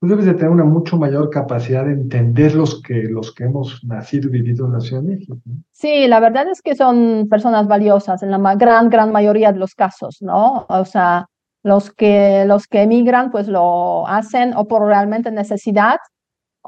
tú 0.01 0.07
debes 0.07 0.27
de 0.27 0.35
tener 0.35 0.51
una 0.51 0.65
mucho 0.65 0.97
mayor 0.97 1.31
capacidad 1.31 1.85
de 1.85 1.93
entender 1.93 2.55
los 2.55 2.81
que, 2.83 3.05
los 3.05 3.35
que 3.35 3.45
hemos 3.45 3.83
nacido 3.85 4.29
y 4.29 4.33
vivido 4.33 4.67
en 4.67 4.73
la 4.73 5.03
México. 5.03 5.39
Sí, 5.73 6.07
la 6.07 6.21
verdad 6.21 6.49
es 6.49 6.63
que 6.63 6.75
son 6.75 7.27
personas 7.29 7.67
valiosas 7.67 8.23
en 8.23 8.31
la 8.31 8.55
gran, 8.55 8.89
gran 8.91 9.11
mayoría 9.11 9.53
de 9.53 9.59
los 9.59 9.75
casos, 9.75 10.19
¿no? 10.21 10.67
O 10.69 10.85
sea, 10.85 11.27
los 11.63 11.91
que, 11.91 12.45
los 12.47 12.67
que 12.69 12.83
emigran 12.83 13.31
pues 13.31 13.49
lo 13.49 14.07
hacen 14.07 14.55
o 14.55 14.69
por 14.69 14.87
realmente 14.87 15.33
necesidad 15.33 15.97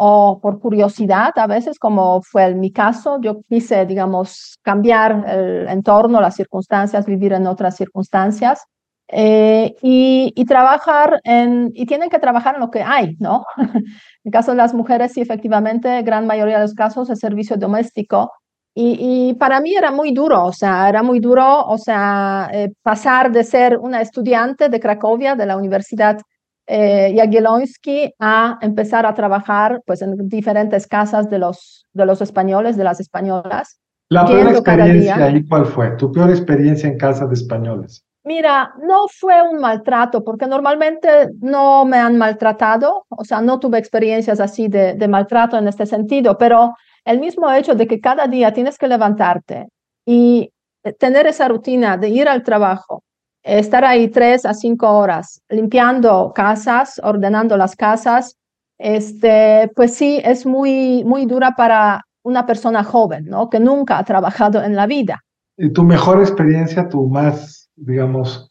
o 0.00 0.38
por 0.40 0.60
curiosidad 0.60 1.32
a 1.36 1.46
veces, 1.48 1.78
como 1.78 2.22
fue 2.22 2.44
en 2.44 2.60
mi 2.60 2.70
caso, 2.72 3.18
yo 3.20 3.40
quise, 3.48 3.84
digamos, 3.84 4.56
cambiar 4.62 5.24
el 5.28 5.68
entorno, 5.68 6.20
las 6.20 6.36
circunstancias, 6.36 7.04
vivir 7.04 7.32
en 7.32 7.46
otras 7.48 7.76
circunstancias. 7.76 8.62
eh, 9.10 9.74
y, 9.82 10.32
y, 10.36 10.44
trabajar 10.44 11.20
en, 11.24 11.70
y 11.74 11.86
tienen 11.86 12.10
que 12.10 12.18
trabajar 12.18 12.54
en 12.56 12.60
lo 12.60 12.70
que 12.70 12.82
hay, 12.82 13.16
¿no? 13.18 13.44
en 13.56 13.84
el 14.24 14.32
caso 14.32 14.50
de 14.52 14.58
las 14.58 14.74
mujeres, 14.74 15.12
sí, 15.14 15.20
efectivamente, 15.22 16.02
gran 16.02 16.26
mayoría 16.26 16.56
de 16.56 16.62
los 16.64 16.74
casos, 16.74 17.08
el 17.10 17.16
servicio 17.16 17.56
doméstico. 17.56 18.30
Y, 18.74 19.30
y 19.30 19.34
para 19.34 19.60
mí 19.60 19.74
era 19.74 19.90
muy 19.90 20.12
duro, 20.12 20.44
o 20.44 20.52
sea, 20.52 20.88
era 20.88 21.02
muy 21.02 21.18
duro, 21.20 21.64
o 21.66 21.78
sea, 21.78 22.48
eh, 22.52 22.70
pasar 22.82 23.32
de 23.32 23.42
ser 23.44 23.78
una 23.78 24.00
estudiante 24.02 24.68
de 24.68 24.78
Cracovia, 24.80 25.34
de 25.34 25.46
la 25.46 25.56
Universidad 25.56 26.18
eh, 26.68 27.14
Jagiellonski, 27.16 28.12
a 28.18 28.58
empezar 28.60 29.06
a 29.06 29.14
trabajar 29.14 29.80
pues, 29.86 30.02
en 30.02 30.28
diferentes 30.28 30.86
casas 30.86 31.30
de 31.30 31.38
los, 31.38 31.86
de 31.94 32.04
los 32.04 32.20
españoles, 32.20 32.76
de 32.76 32.84
las 32.84 33.00
españolas. 33.00 33.80
La 34.10 34.26
peor 34.26 34.48
experiencia 34.48 35.16
ahí, 35.16 35.46
¿cuál 35.48 35.66
fue? 35.66 35.90
¿Tu 35.96 36.12
peor 36.12 36.30
experiencia 36.30 36.88
en 36.88 36.98
casas 36.98 37.28
de 37.28 37.34
españoles? 37.34 38.04
Mira, 38.24 38.74
no 38.82 39.06
fue 39.08 39.42
un 39.42 39.58
maltrato, 39.60 40.22
porque 40.22 40.46
normalmente 40.46 41.28
no 41.40 41.86
me 41.86 41.96
han 41.96 42.18
maltratado, 42.18 43.06
o 43.08 43.24
sea, 43.24 43.40
no 43.40 43.58
tuve 43.58 43.78
experiencias 43.78 44.38
así 44.38 44.68
de, 44.68 44.94
de, 44.94 45.08
maltrato 45.08 45.56
en 45.56 45.68
este 45.68 45.86
sentido, 45.86 46.36
pero 46.36 46.74
el 47.04 47.20
mismo 47.20 47.50
hecho 47.50 47.74
de 47.74 47.86
que 47.86 48.00
cada 48.00 48.26
día 48.26 48.52
tienes 48.52 48.76
que 48.76 48.88
levantarte 48.88 49.68
y 50.04 50.52
tener 50.98 51.26
esa 51.26 51.48
rutina 51.48 51.96
de 51.96 52.10
ir 52.10 52.28
al 52.28 52.42
trabajo, 52.42 53.02
estar 53.48 53.84
ahí 53.84 54.08
tres 54.08 54.44
a 54.44 54.54
cinco 54.54 54.90
horas 54.90 55.40
limpiando 55.48 56.32
casas, 56.34 57.00
ordenando 57.02 57.56
las 57.56 57.74
casas, 57.76 58.36
este, 58.78 59.70
pues 59.74 59.94
sí, 59.94 60.20
es 60.22 60.46
muy, 60.46 61.04
muy 61.04 61.26
dura 61.26 61.54
para 61.56 62.04
una 62.22 62.46
persona 62.46 62.84
joven, 62.84 63.26
¿no? 63.26 63.48
Que 63.48 63.58
nunca 63.58 63.98
ha 63.98 64.04
trabajado 64.04 64.62
en 64.62 64.76
la 64.76 64.86
vida. 64.86 65.24
¿Y 65.56 65.70
tu 65.70 65.82
mejor 65.82 66.20
experiencia, 66.20 66.88
tu 66.88 67.06
más 67.08 67.58
digamos, 67.78 68.50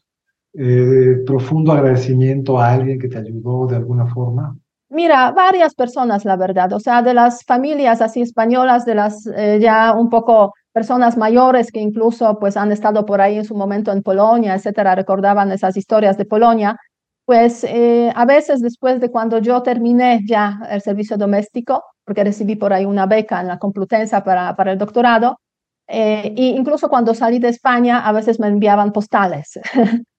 eh, 0.54 1.22
profundo 1.26 1.72
agradecimiento 1.72 2.58
a 2.58 2.72
alguien 2.72 2.98
que 2.98 3.08
te 3.08 3.18
ayudó 3.18 3.66
de 3.66 3.76
alguna 3.76 4.06
forma? 4.06 4.56
Mira, 4.90 5.30
varias 5.32 5.74
personas, 5.74 6.24
la 6.24 6.36
verdad, 6.36 6.72
o 6.72 6.80
sea, 6.80 7.02
de 7.02 7.12
las 7.12 7.44
familias 7.44 8.00
así 8.00 8.22
españolas, 8.22 8.86
de 8.86 8.94
las 8.94 9.26
eh, 9.26 9.58
ya 9.60 9.92
un 9.92 10.08
poco 10.08 10.54
personas 10.78 11.16
mayores 11.16 11.72
que 11.72 11.80
incluso 11.80 12.38
pues 12.38 12.56
han 12.56 12.70
estado 12.70 13.04
por 13.04 13.20
ahí 13.20 13.36
en 13.36 13.44
su 13.44 13.56
momento 13.56 13.90
en 13.90 14.00
Polonia, 14.02 14.54
etcétera, 14.54 14.94
recordaban 14.94 15.50
esas 15.50 15.76
historias 15.76 16.16
de 16.16 16.24
Polonia, 16.24 16.76
pues 17.24 17.64
eh, 17.64 18.12
a 18.14 18.24
veces 18.24 18.60
después 18.60 19.00
de 19.00 19.10
cuando 19.10 19.38
yo 19.38 19.60
terminé 19.62 20.20
ya 20.24 20.60
el 20.70 20.80
servicio 20.80 21.16
doméstico, 21.16 21.82
porque 22.04 22.22
recibí 22.22 22.54
por 22.54 22.72
ahí 22.72 22.84
una 22.84 23.06
beca 23.06 23.40
en 23.40 23.48
la 23.48 23.58
Complutense 23.58 24.20
para, 24.22 24.54
para 24.54 24.70
el 24.70 24.78
doctorado, 24.78 25.40
eh, 25.88 26.32
y 26.36 26.50
incluso 26.50 26.88
cuando 26.88 27.12
salí 27.12 27.40
de 27.40 27.48
España, 27.48 28.06
a 28.06 28.12
veces 28.12 28.38
me 28.38 28.46
enviaban 28.46 28.92
postales. 28.92 29.58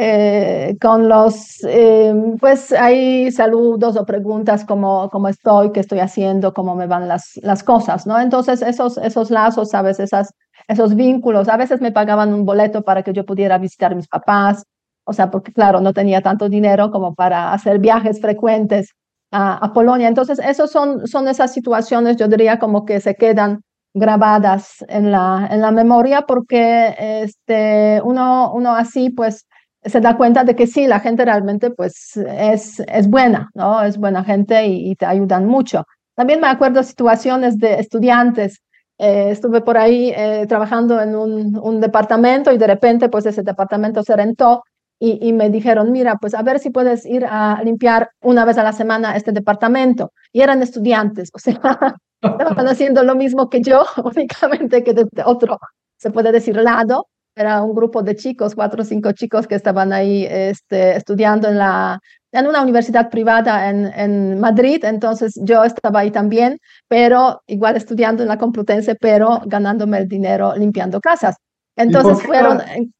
eh, 0.00 0.76
con 0.80 1.08
los, 1.08 1.58
eh, 1.64 2.14
pues 2.38 2.70
hay 2.70 3.32
saludos 3.32 3.96
o 3.96 4.06
preguntas 4.06 4.64
como 4.64 5.10
cómo 5.10 5.26
estoy, 5.26 5.72
qué 5.72 5.80
estoy 5.80 5.98
haciendo, 5.98 6.54
cómo 6.54 6.76
me 6.76 6.86
van 6.86 7.08
las, 7.08 7.32
las 7.42 7.64
cosas, 7.64 8.06
¿no? 8.06 8.20
Entonces 8.20 8.62
esos, 8.62 8.96
esos 8.98 9.32
lazos, 9.32 9.70
¿sabes? 9.70 9.98
Esas, 9.98 10.32
esos 10.68 10.94
vínculos, 10.94 11.48
a 11.48 11.56
veces 11.56 11.80
me 11.80 11.90
pagaban 11.90 12.32
un 12.32 12.44
boleto 12.44 12.82
para 12.82 13.02
que 13.02 13.12
yo 13.12 13.26
pudiera 13.26 13.58
visitar 13.58 13.90
a 13.90 13.96
mis 13.96 14.06
papás, 14.06 14.62
o 15.04 15.12
sea, 15.12 15.32
porque 15.32 15.52
claro, 15.52 15.80
no 15.80 15.92
tenía 15.92 16.20
tanto 16.22 16.48
dinero 16.48 16.92
como 16.92 17.16
para 17.16 17.52
hacer 17.52 17.80
viajes 17.80 18.20
frecuentes 18.20 18.92
a, 19.32 19.54
a 19.56 19.72
Polonia. 19.72 20.06
Entonces, 20.06 20.38
esos 20.38 20.70
son, 20.70 21.08
son 21.08 21.26
esas 21.26 21.52
situaciones, 21.52 22.16
yo 22.16 22.28
diría, 22.28 22.60
como 22.60 22.84
que 22.84 23.00
se 23.00 23.16
quedan 23.16 23.62
grabadas 23.94 24.84
en 24.88 25.10
la, 25.10 25.48
en 25.50 25.60
la 25.60 25.72
memoria 25.72 26.22
porque 26.22 26.94
este, 26.98 28.00
uno, 28.04 28.52
uno 28.54 28.76
así 28.76 29.10
pues 29.10 29.46
se 29.84 30.00
da 30.00 30.16
cuenta 30.16 30.44
de 30.44 30.56
que 30.56 30.66
sí, 30.66 30.86
la 30.86 31.00
gente 31.00 31.24
realmente 31.24 31.70
pues 31.70 32.16
es, 32.16 32.80
es 32.80 33.08
buena, 33.08 33.50
¿no? 33.54 33.82
Es 33.82 33.98
buena 33.98 34.24
gente 34.24 34.66
y, 34.66 34.94
te 34.96 35.06
ayudan 35.06 35.46
mucho. 35.46 35.84
También 36.14 36.40
me 36.40 36.48
acuerdo 36.48 36.82
situaciones 36.82 37.58
de 37.58 37.74
estudiantes. 37.74 38.60
Eh, 38.98 39.30
estuve 39.30 39.60
por 39.60 39.78
ahí 39.78 40.12
eh, 40.16 40.46
trabajando 40.48 41.00
en 41.00 41.14
un, 41.14 41.56
un, 41.62 41.80
departamento 41.80 42.50
y 42.52 42.58
de 42.58 42.66
repente 42.66 43.08
pues 43.08 43.26
ese 43.26 43.42
departamento 43.42 44.02
se 44.02 44.16
rentó 44.16 44.64
y, 44.98 45.28
y, 45.28 45.32
me 45.32 45.48
dijeron, 45.50 45.92
mira, 45.92 46.16
pues 46.20 46.34
a 46.34 46.42
ver 46.42 46.58
si 46.58 46.70
puedes 46.70 47.06
ir 47.06 47.24
a 47.24 47.62
limpiar 47.62 48.10
una 48.20 48.44
vez 48.44 48.58
a 48.58 48.64
la 48.64 48.72
semana 48.72 49.16
este 49.16 49.30
departamento. 49.30 50.12
Y 50.32 50.40
eran 50.40 50.60
estudiantes, 50.60 51.30
o 51.32 51.38
sea, 51.38 51.60
estaban 52.22 52.66
haciendo 52.66 53.04
lo 53.04 53.14
mismo 53.14 53.48
que 53.48 53.62
yo, 53.62 53.84
únicamente 54.04 54.82
que 54.82 54.94
desde 54.94 55.22
otro, 55.24 55.58
se 55.96 56.10
puede 56.10 56.32
decir, 56.32 56.56
lado. 56.56 57.06
Era 57.38 57.62
un 57.62 57.72
grupo 57.72 58.02
de 58.02 58.16
chicos, 58.16 58.56
cuatro 58.56 58.82
o 58.82 58.84
cinco 58.84 59.12
chicos 59.12 59.46
que 59.46 59.54
estaban 59.54 59.92
ahí 59.92 60.26
este, 60.28 60.96
estudiando 60.96 61.48
en, 61.48 61.58
la, 61.58 62.00
en 62.32 62.48
una 62.48 62.62
universidad 62.62 63.08
privada 63.10 63.70
en, 63.70 63.86
en 63.94 64.40
Madrid. 64.40 64.84
Entonces 64.84 65.38
yo 65.40 65.62
estaba 65.62 66.00
ahí 66.00 66.10
también, 66.10 66.58
pero 66.88 67.40
igual 67.46 67.76
estudiando 67.76 68.24
en 68.24 68.28
la 68.28 68.38
Complutense, 68.38 68.96
pero 68.96 69.40
ganándome 69.46 69.98
el 69.98 70.08
dinero 70.08 70.56
limpiando 70.56 71.00
casas. 71.00 71.36
Entonces 71.76 72.26
fueron 72.26 72.58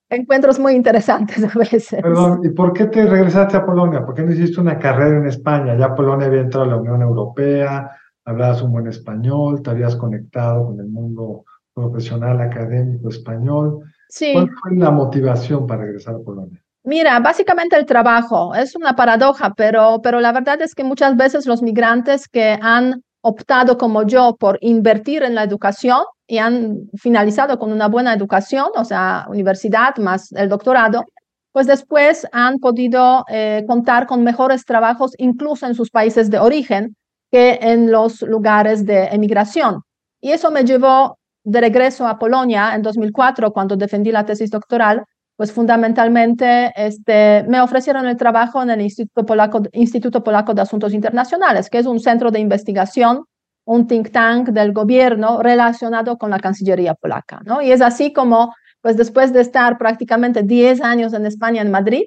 encuentros 0.08 0.60
muy 0.60 0.74
interesantes 0.74 1.42
a 1.42 1.58
veces. 1.58 2.00
Perdón, 2.00 2.40
¿y 2.44 2.50
por 2.50 2.72
qué 2.72 2.86
te 2.86 3.06
regresaste 3.06 3.56
a 3.56 3.66
Polonia? 3.66 4.06
¿Por 4.06 4.14
qué 4.14 4.22
no 4.22 4.30
hiciste 4.30 4.60
una 4.60 4.78
carrera 4.78 5.18
en 5.18 5.26
España? 5.26 5.76
Ya 5.76 5.96
Polonia 5.96 6.28
había 6.28 6.42
entrado 6.42 6.64
a 6.66 6.68
la 6.68 6.76
Unión 6.76 7.02
Europea, 7.02 7.90
hablabas 8.24 8.62
un 8.62 8.70
buen 8.70 8.86
español, 8.86 9.62
te 9.62 9.70
habías 9.70 9.96
conectado 9.96 10.66
con 10.66 10.78
el 10.78 10.86
mundo 10.86 11.44
profesional, 11.74 12.40
académico 12.40 13.08
español. 13.08 13.80
Sí. 14.08 14.32
¿Cuál 14.32 14.50
fue 14.60 14.76
la 14.76 14.90
motivación 14.90 15.66
para 15.66 15.84
regresar 15.84 16.14
a 16.14 16.18
Polonia? 16.18 16.62
Mira, 16.84 17.20
básicamente 17.20 17.76
el 17.76 17.86
trabajo. 17.86 18.54
Es 18.54 18.74
una 18.74 18.96
paradoja, 18.96 19.52
pero, 19.54 20.00
pero 20.02 20.20
la 20.20 20.32
verdad 20.32 20.62
es 20.62 20.74
que 20.74 20.84
muchas 20.84 21.16
veces 21.16 21.46
los 21.46 21.62
migrantes 21.62 22.28
que 22.28 22.58
han 22.62 23.02
optado 23.20 23.76
como 23.76 24.04
yo 24.04 24.36
por 24.38 24.58
invertir 24.62 25.22
en 25.22 25.34
la 25.34 25.42
educación 25.42 26.00
y 26.26 26.38
han 26.38 26.88
finalizado 26.96 27.58
con 27.58 27.72
una 27.72 27.88
buena 27.88 28.14
educación, 28.14 28.68
o 28.76 28.84
sea, 28.84 29.26
universidad 29.28 29.96
más 29.96 30.32
el 30.32 30.48
doctorado, 30.48 31.04
pues 31.52 31.66
después 31.66 32.26
han 32.32 32.58
podido 32.58 33.24
eh, 33.28 33.64
contar 33.66 34.06
con 34.06 34.22
mejores 34.22 34.64
trabajos 34.64 35.12
incluso 35.18 35.66
en 35.66 35.74
sus 35.74 35.90
países 35.90 36.30
de 36.30 36.38
origen, 36.38 36.96
que 37.30 37.58
en 37.60 37.90
los 37.90 38.22
lugares 38.22 38.86
de 38.86 39.06
emigración. 39.06 39.82
Y 40.20 40.32
eso 40.32 40.50
me 40.50 40.64
llevó 40.64 41.18
de 41.48 41.60
regreso 41.60 42.06
a 42.06 42.18
Polonia 42.18 42.74
en 42.74 42.82
2004, 42.82 43.52
cuando 43.52 43.76
defendí 43.76 44.12
la 44.12 44.24
tesis 44.24 44.50
doctoral, 44.50 45.04
pues 45.36 45.52
fundamentalmente 45.52 46.72
este, 46.76 47.44
me 47.48 47.60
ofrecieron 47.60 48.06
el 48.06 48.16
trabajo 48.16 48.62
en 48.62 48.70
el 48.70 48.80
Instituto 48.82 50.22
Polaco, 50.22 50.54
de 50.54 50.62
Asuntos 50.62 50.92
Internacionales, 50.92 51.70
que 51.70 51.78
es 51.78 51.86
un 51.86 52.00
centro 52.00 52.30
de 52.30 52.40
investigación, 52.40 53.24
un 53.64 53.86
think 53.86 54.10
tank 54.10 54.48
del 54.48 54.72
gobierno 54.72 55.40
relacionado 55.42 56.18
con 56.18 56.30
la 56.30 56.40
Cancillería 56.40 56.94
polaca. 56.94 57.40
¿no? 57.44 57.62
Y 57.62 57.70
es 57.70 57.80
así 57.80 58.12
como, 58.12 58.52
pues 58.82 58.96
después 58.96 59.32
de 59.32 59.40
estar 59.40 59.78
prácticamente 59.78 60.42
10 60.42 60.82
años 60.82 61.14
en 61.14 61.24
España, 61.24 61.62
en 61.62 61.70
Madrid, 61.70 62.04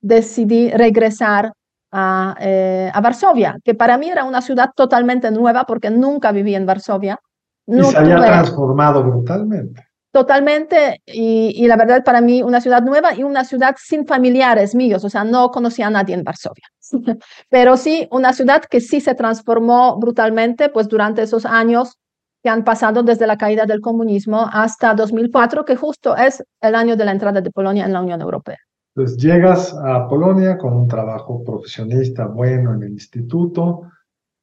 decidí 0.00 0.70
regresar 0.70 1.52
eh, 1.94 2.90
a, 2.92 3.00
Varsovia, 3.00 3.56
que 3.64 3.74
para 3.74 3.96
mí 3.98 4.08
era 4.08 4.24
una 4.24 4.40
ciudad 4.40 4.70
totalmente 4.74 5.30
nueva 5.30 5.64
porque 5.64 5.90
nunca 5.90 6.32
viví 6.32 6.54
en 6.54 6.66
Varsovia. 6.66 7.18
No 7.66 7.88
y 7.88 7.90
se 7.92 7.98
había 7.98 8.16
transformado 8.16 9.02
brutalmente. 9.02 9.86
Totalmente, 10.12 11.00
y, 11.06 11.54
y, 11.56 11.66
la 11.66 11.76
verdad 11.76 12.04
para 12.04 12.20
mí 12.20 12.42
una 12.42 12.60
ciudad 12.60 12.82
nueva 12.82 13.14
y 13.14 13.22
una 13.22 13.44
ciudad 13.44 13.76
sin 13.78 14.06
familiares 14.06 14.74
míos, 14.74 15.02
o 15.04 15.08
sea, 15.08 15.24
no 15.24 15.50
conocía 15.50 15.86
a 15.86 15.90
nadie 15.90 16.14
en 16.14 16.22
Varsovia, 16.22 16.66
pero 17.48 17.78
sí 17.78 18.08
una 18.10 18.34
ciudad 18.34 18.62
que 18.62 18.82
sí 18.82 19.00
se 19.00 19.14
transformó 19.14 19.98
brutalmente, 19.98 20.68
pues 20.68 20.86
durante 20.86 21.22
esos 21.22 21.46
años 21.46 21.96
que 22.42 22.50
han 22.50 22.62
pasado 22.62 23.02
desde 23.02 23.26
la 23.26 23.38
caída 23.38 23.64
del 23.64 23.80
comunismo 23.80 24.46
hasta 24.52 24.94
2004, 24.94 25.64
que 25.64 25.76
justo 25.76 26.14
es 26.14 26.44
el 26.60 26.74
año 26.74 26.94
de 26.96 27.04
la 27.04 27.12
entrada 27.12 27.40
de 27.40 27.50
Polonia 27.50 27.86
en 27.86 27.92
la 27.94 28.02
Unión 28.02 28.20
Europea. 28.20 28.58
Entonces 28.94 29.16
llegas 29.16 29.74
a 29.74 30.06
Polonia 30.08 30.58
con 30.58 30.74
un 30.74 30.88
trabajo 30.88 31.42
profesionista 31.42 32.26
bueno 32.26 32.74
en 32.74 32.82
el 32.82 32.90
instituto, 32.90 33.90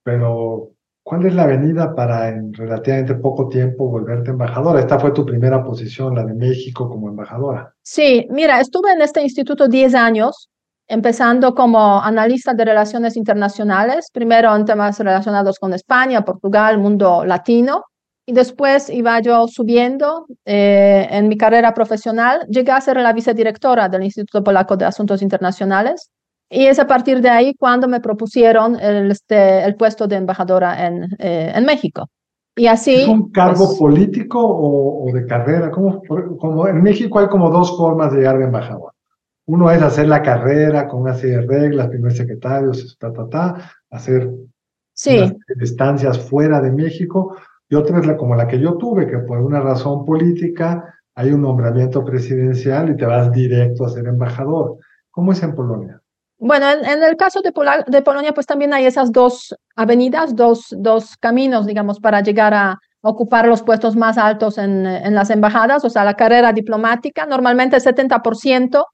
pero 0.03 0.71
¿cuál 1.09 1.25
es 1.25 1.33
la 1.33 1.43
avenida 1.43 1.95
para 1.95 2.29
en 2.29 2.53
relativamente 2.53 3.15
poco 3.15 3.49
tiempo 3.49 3.89
volverte 3.89 4.29
embajadora? 4.29 4.79
Esta 4.79 4.99
fue 4.99 5.09
tu 5.11 5.25
primera 5.25 5.63
posición, 5.63 6.13
la 6.13 6.23
de 6.23 6.35
México 6.35 6.87
como 6.87 7.09
embajadora. 7.09 7.73
Sí, 7.81 8.27
mira, 8.29 8.59
estuve 8.61 8.91
en 8.91 9.01
este 9.01 9.23
instituto 9.23 9.67
10 9.67 9.95
años, 9.95 10.49
empezando 10.87 11.55
como 11.55 11.99
analista 11.99 12.53
de 12.53 12.63
relaciones 12.63 13.17
internacionales, 13.17 14.09
primero 14.13 14.55
en 14.55 14.65
temas 14.65 14.99
relacionados 14.99 15.57
con 15.57 15.73
España, 15.73 16.23
Portugal, 16.23 16.77
mundo 16.77 17.25
latino, 17.25 17.85
y 18.27 18.33
después 18.33 18.91
iba 18.91 19.19
yo 19.19 19.47
subiendo 19.47 20.27
eh, 20.45 21.07
en 21.09 21.27
mi 21.27 21.37
carrera 21.37 21.73
profesional. 21.73 22.45
Llegué 22.47 22.71
a 22.71 22.81
ser 22.81 22.97
la 22.97 23.13
vicedirectora 23.13 23.89
del 23.89 24.03
Instituto 24.03 24.43
Polaco 24.43 24.77
de 24.77 24.85
Asuntos 24.85 25.23
Internacionales 25.23 26.11
y 26.49 26.65
es 26.65 26.79
a 26.79 26.87
partir 26.87 27.21
de 27.21 27.29
ahí 27.29 27.53
cuando 27.55 27.87
me 27.87 28.01
propusieron 28.01 28.79
el, 28.79 29.11
este, 29.11 29.63
el 29.63 29.75
puesto 29.75 30.07
de 30.07 30.15
embajadora 30.15 30.87
en, 30.87 31.03
eh, 31.19 31.51
en 31.53 31.65
México. 31.65 32.09
Y 32.55 32.67
así, 32.67 32.95
¿Es 32.95 33.07
un 33.07 33.31
cargo 33.31 33.67
pues, 33.67 33.79
político 33.79 34.39
o, 34.41 35.07
o, 35.07 35.13
de 35.13 35.25
carrera? 35.25 35.71
Como, 35.71 36.01
como 36.37 36.67
en 36.67 36.81
México 36.81 37.19
hay 37.19 37.27
como 37.27 37.49
dos 37.49 37.77
formas 37.77 38.11
de 38.11 38.17
llegar 38.17 38.37
de 38.37 38.45
embajador. 38.45 38.91
Uno 39.45 39.71
es 39.71 39.81
hacer 39.81 40.07
la 40.07 40.21
carrera 40.21 40.87
con 40.87 41.01
una 41.01 41.13
serie 41.13 41.37
de 41.37 41.47
reglas, 41.47 41.87
primer 41.87 42.11
secretario, 42.11 42.71
ta, 42.99 43.13
ta, 43.13 43.29
ta, 43.29 43.71
hacer 43.89 44.29
sí. 44.93 45.19
estancias 45.59 46.19
fuera 46.19 46.59
de 46.61 46.71
México, 46.71 47.37
y 47.69 47.75
otra 47.75 47.99
es 47.99 48.05
la, 48.05 48.17
como 48.17 48.35
la 48.35 48.47
que 48.47 48.59
yo 48.59 48.75
tuve, 48.77 49.07
que 49.07 49.19
por 49.19 49.39
una 49.39 49.61
razón 49.61 50.03
política 50.03 50.95
hay 51.15 51.31
un 51.31 51.41
nombramiento 51.41 52.03
presidencial 52.03 52.89
y 52.89 52.97
te 52.97 53.05
vas 53.05 53.31
directo 53.31 53.85
a 53.85 53.89
ser 53.89 54.07
embajador. 54.07 54.77
¿Cómo 55.09 55.31
es 55.31 55.41
en 55.43 55.55
Polonia? 55.55 56.01
Bueno, 56.39 56.69
en, 56.69 57.03
el 57.03 57.17
caso 57.17 57.41
de, 57.41 57.51
Polonia, 57.51 58.33
pues 58.33 58.45
también 58.45 58.73
hay 58.73 58.85
esas 58.85 59.11
dos 59.11 59.53
avenidas, 59.75 60.35
dos, 60.35 60.67
dos 60.71 61.17
caminos, 61.17 61.65
digamos, 61.65 61.99
para 61.99 62.21
llegar 62.21 62.53
a 62.53 62.77
ocupar 63.01 63.47
los 63.47 63.61
puestos 63.61 63.95
más 63.97 64.17
altos 64.17 64.57
en, 64.57 64.85
en 64.85 65.15
las 65.15 65.29
embajadas, 65.29 65.83
o 65.83 65.89
sea, 65.89 66.05
la 66.05 66.13
carrera 66.13 66.53
diplomática. 66.53 67.25
Normalmente 67.25 67.75
el 67.75 67.83
70% 67.83 68.85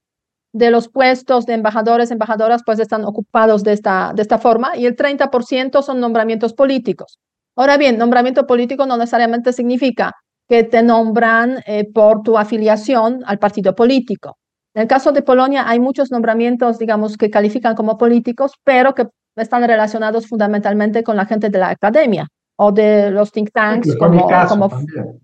de 0.55 0.71
los 0.71 0.87
puestos 0.87 1.45
de 1.45 1.53
embajadores, 1.53 2.11
embajadoras, 2.11 2.61
pues 2.65 2.79
están 2.79 3.03
ocupados 3.03 3.61
de 3.63 3.73
esta, 3.73 4.13
de 4.15 4.21
esta 4.21 4.37
forma 4.37 4.77
y 4.77 4.85
el 4.85 4.95
30% 4.95 5.83
son 5.83 5.99
nombramientos 5.99 6.53
políticos. 6.53 7.19
Ahora 7.57 7.75
bien, 7.75 7.97
nombramiento 7.97 8.47
político 8.47 8.85
no 8.85 8.95
necesariamente 8.95 9.51
significa 9.51 10.13
que 10.47 10.63
te 10.63 10.81
nombran 10.81 11.61
eh, 11.67 11.85
por 11.93 12.21
tu 12.21 12.37
afiliación 12.37 13.21
al 13.25 13.37
partido 13.37 13.75
político. 13.75 14.37
En 14.75 14.83
el 14.83 14.87
caso 14.87 15.13
de 15.13 15.21
Polonia 15.21 15.67
hay 15.67 15.79
muchos 15.79 16.11
nombramientos, 16.11 16.77
digamos, 16.77 17.17
que 17.17 17.29
califican 17.29 17.75
como 17.75 17.97
políticos, 17.97 18.51
pero 18.63 18.93
que 18.93 19.07
están 19.37 19.63
relacionados 19.63 20.27
fundamentalmente 20.27 21.03
con 21.03 21.15
la 21.15 21.25
gente 21.25 21.49
de 21.49 21.57
la 21.57 21.69
academia 21.69 22.27
o 22.57 22.71
de 22.71 23.09
los 23.09 23.31
think 23.31 23.51
tanks. 23.53 23.95
como, 23.97 24.27
como, 24.47 24.69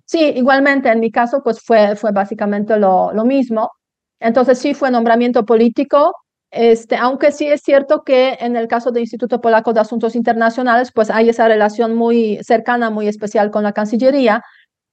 sí, 0.05 0.33
igualmente 0.35 0.89
en 0.89 1.01
mi 1.01 1.11
caso, 1.11 1.41
pues 1.43 1.59
fue, 1.61 1.95
fue 1.95 2.11
básicamente 2.11 2.77
lo, 2.77 3.11
lo 3.13 3.25
mismo. 3.25 3.69
Entonces 4.21 4.57
sí 4.57 4.73
fue 4.73 4.89
nombramiento 4.89 5.45
político, 5.45 6.13
este, 6.51 6.95
aunque 6.95 7.31
sí 7.31 7.47
es 7.47 7.61
cierto 7.61 8.03
que 8.03 8.37
en 8.39 8.55
el 8.55 8.67
caso 8.67 8.91
del 8.91 9.03
Instituto 9.03 9.41
Polaco 9.41 9.73
de 9.73 9.79
Asuntos 9.79 10.15
Internacionales, 10.15 10.91
pues 10.93 11.09
hay 11.09 11.29
esa 11.29 11.47
relación 11.47 11.95
muy 11.95 12.39
cercana, 12.43 12.89
muy 12.89 13.07
especial 13.07 13.51
con 13.51 13.63
la 13.63 13.73
Cancillería. 13.73 14.43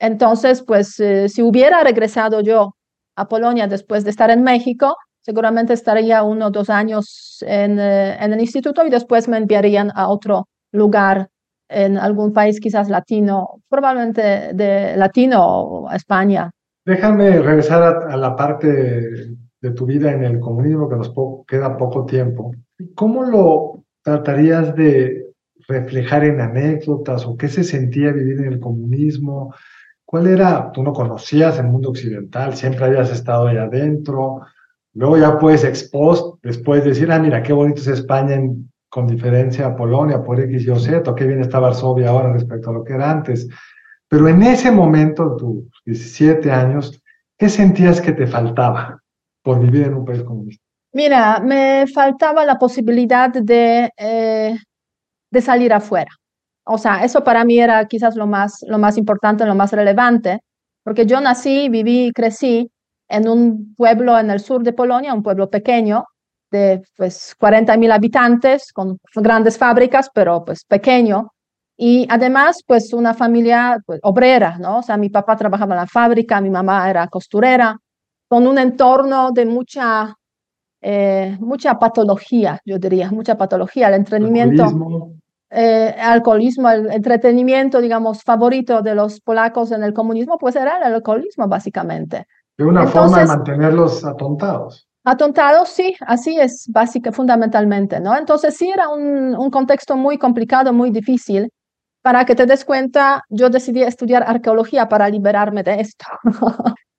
Entonces, 0.01 0.63
pues 0.63 0.99
eh, 1.01 1.29
si 1.29 1.43
hubiera 1.43 1.83
regresado 1.83 2.41
yo 2.41 2.75
a 3.19 3.29
Polonia 3.29 3.67
después 3.67 4.05
de 4.05 4.11
estar 4.11 4.31
en 4.31 4.43
México, 4.43 4.97
seguramente 5.21 5.73
estaría 5.73 6.23
uno 6.23 6.47
o 6.47 6.51
dos 6.51 6.71
años 6.71 7.45
en, 7.47 7.79
eh, 7.79 8.17
en 8.21 8.33
el 8.33 8.41
instituto 8.41 8.87
y 8.87 8.91
después 8.91 9.29
me 9.29 9.37
enviarían 9.37 9.91
a 9.95 10.09
otro 10.09 10.49
lugar 10.73 11.29
en 11.69 11.99
algún 11.99 12.33
país 12.33 12.61
quizás 12.61 12.89
latino, 12.89 13.61
probablemente 13.69 14.53
de 14.55 14.97
latino 14.97 15.39
o 15.45 15.89
a 15.89 15.97
España. 15.97 16.51
Déjame 16.87 17.41
regresar 17.41 17.83
a 18.09 18.17
la 18.17 18.35
parte 18.35 19.37
de 19.61 19.71
tu 19.73 19.85
vida 19.85 20.13
en 20.13 20.25
el 20.25 20.41
comunismo, 20.41 20.89
que 20.89 20.97
nos 20.97 21.13
queda 21.47 21.77
poco 21.77 22.07
tiempo, 22.07 22.53
¿cómo 22.95 23.25
lo 23.25 23.85
tratarías 24.03 24.75
de 24.75 25.27
reflejar 25.67 26.25
en 26.25 26.41
anécdotas 26.41 27.27
o 27.27 27.37
qué 27.37 27.49
se 27.49 27.65
sentía 27.65 28.13
vivir 28.13 28.39
en 28.39 28.53
el 28.53 28.61
comunismo? 28.61 29.55
¿Cuál 30.11 30.27
era? 30.27 30.73
Tú 30.73 30.83
no 30.83 30.95
conocías 30.95 31.59
el 31.59 31.67
mundo 31.67 31.91
occidental, 31.91 32.55
siempre 32.55 32.87
habías 32.87 33.11
estado 33.11 33.49
ahí 33.49 33.59
adentro. 33.59 34.41
Luego 34.95 35.19
ya 35.19 35.39
puedes 35.39 35.65
expost, 35.65 36.43
después 36.43 36.83
decir, 36.83 37.13
ah, 37.13 37.19
mira, 37.19 37.43
qué 37.43 37.53
bonito 37.53 37.83
es 37.83 37.89
España 37.89 38.41
con 38.89 39.07
diferencia 39.07 39.67
a 39.67 39.77
Polonia 39.77 40.23
por 40.23 40.41
X 40.41 40.65
y 40.65 40.71
o 40.71 40.77
Z, 40.77 41.15
qué 41.15 41.27
bien 41.27 41.43
está 41.43 41.59
Varsovia 41.59 42.09
ahora 42.09 42.33
respecto 42.33 42.71
a 42.71 42.73
lo 42.73 42.85
que 42.85 42.95
era 42.95 43.11
antes. 43.11 43.49
Pero 44.09 44.29
en 44.29 44.43
ese 44.43 44.71
momento, 44.71 45.37
tus 45.37 45.65
17 45.85 46.51
años, 46.51 47.03
¿qué 47.37 47.51
sentías 47.51 48.01
que 48.01 48.13
te 48.13 48.27
faltaba? 48.27 49.03
por 49.49 49.61
vivir 49.61 49.87
en 49.87 49.95
un 49.95 50.05
país 50.05 50.23
comunista? 50.23 50.63
Mira, 50.93 51.41
me 51.41 51.87
faltaba 51.87 52.45
la 52.45 52.59
posibilidad 52.59 53.31
de, 53.31 53.91
eh, 53.97 54.57
de 55.31 55.41
salir 55.41 55.73
afuera. 55.73 56.11
O 56.69 56.79
sea, 56.79 57.05
eso 57.05 57.25
para 57.25 57.45
mí 57.45 57.59
era 57.59 57.87
quizás 57.87 58.15
lo 58.15 58.27
más, 58.27 58.65
lo 58.69 58.79
más 58.79 58.99
importante, 58.99 59.47
lo 59.47 59.55
más 59.55 59.73
relevante, 59.73 60.41
porque 60.85 61.07
yo 61.07 61.21
nací, 61.21 61.69
viví, 61.69 62.13
crecí 62.15 62.71
en 63.09 63.29
un 63.29 63.75
pueblo 63.75 64.19
en 64.19 64.31
el 64.31 64.41
sur 64.41 64.63
de 64.63 64.73
Polonia, 64.73 65.15
un 65.15 65.23
pueblo 65.23 65.49
pequeño, 65.49 66.05
de 66.51 66.83
pues 66.97 67.35
40 67.39 67.77
mil 67.77 67.91
habitantes, 67.91 68.73
con 68.73 68.99
grandes 69.15 69.59
fábricas, 69.59 70.11
pero 70.13 70.45
pues 70.45 70.65
pequeño. 70.65 71.33
Y 71.77 72.07
además, 72.11 72.63
pues 72.67 72.93
una 72.93 73.15
familia 73.15 73.79
pues, 73.87 74.01
obrera, 74.03 74.59
¿no? 74.59 74.79
O 74.79 74.83
sea, 74.83 74.97
mi 74.97 75.11
papá 75.11 75.37
trabajaba 75.37 75.75
en 75.75 75.81
la 75.81 75.87
fábrica, 75.87 76.41
mi 76.41 76.51
mamá 76.51 76.91
era 76.91 77.07
costurera, 77.09 77.79
con 78.29 78.47
un 78.47 78.59
entorno 78.59 79.31
de 79.33 79.47
mucha, 79.47 80.15
eh, 80.81 81.37
mucha 81.41 81.79
patología, 81.79 82.61
yo 82.65 82.79
diría, 82.79 83.11
mucha 83.11 83.39
patología, 83.39 83.89
el 83.89 83.95
entrenamiento. 83.95 84.65
Alcoholismo. 84.65 85.19
Eh, 85.51 85.95
alcoholismo, 85.99 86.69
el 86.69 86.93
entretenimiento, 86.93 87.81
digamos, 87.81 88.23
favorito 88.23 88.83
de 88.83 88.95
los 88.95 89.21
polacos 89.21 89.73
en 89.73 89.83
el 89.83 89.95
comunismo, 89.95 90.37
pues 90.39 90.57
era 90.57 90.79
el 90.79 90.95
alcoholismo, 90.95 91.49
básicamente. 91.49 92.27
De 92.57 92.65
una 92.65 92.87
forma 92.87 93.21
de 93.21 93.27
mantenerlos 93.27 94.05
atontados. 94.05 94.87
Atontados, 95.05 95.71
sí, 95.71 95.97
así 96.01 96.39
es, 96.39 96.67
básica, 96.69 97.13
fundamentalmente, 97.13 97.99
¿no? 97.99 98.15
Entonces 98.17 98.57
sí 98.57 98.69
era 98.69 98.91
un, 98.91 99.35
un 99.35 99.51
contexto 99.51 99.97
muy 99.97 100.19
complicado, 100.19 100.73
muy 100.73 100.91
difícil. 100.91 101.51
Para 102.03 102.27
que 102.27 102.35
te 102.35 102.45
des 102.45 102.65
cuenta, 102.65 103.23
yo 103.31 103.49
decidí 103.49 103.83
estudiar 103.83 104.25
arqueología 104.27 104.89
para 104.89 105.09
liberarme 105.09 105.63
de 105.63 105.81
esto. 105.81 106.05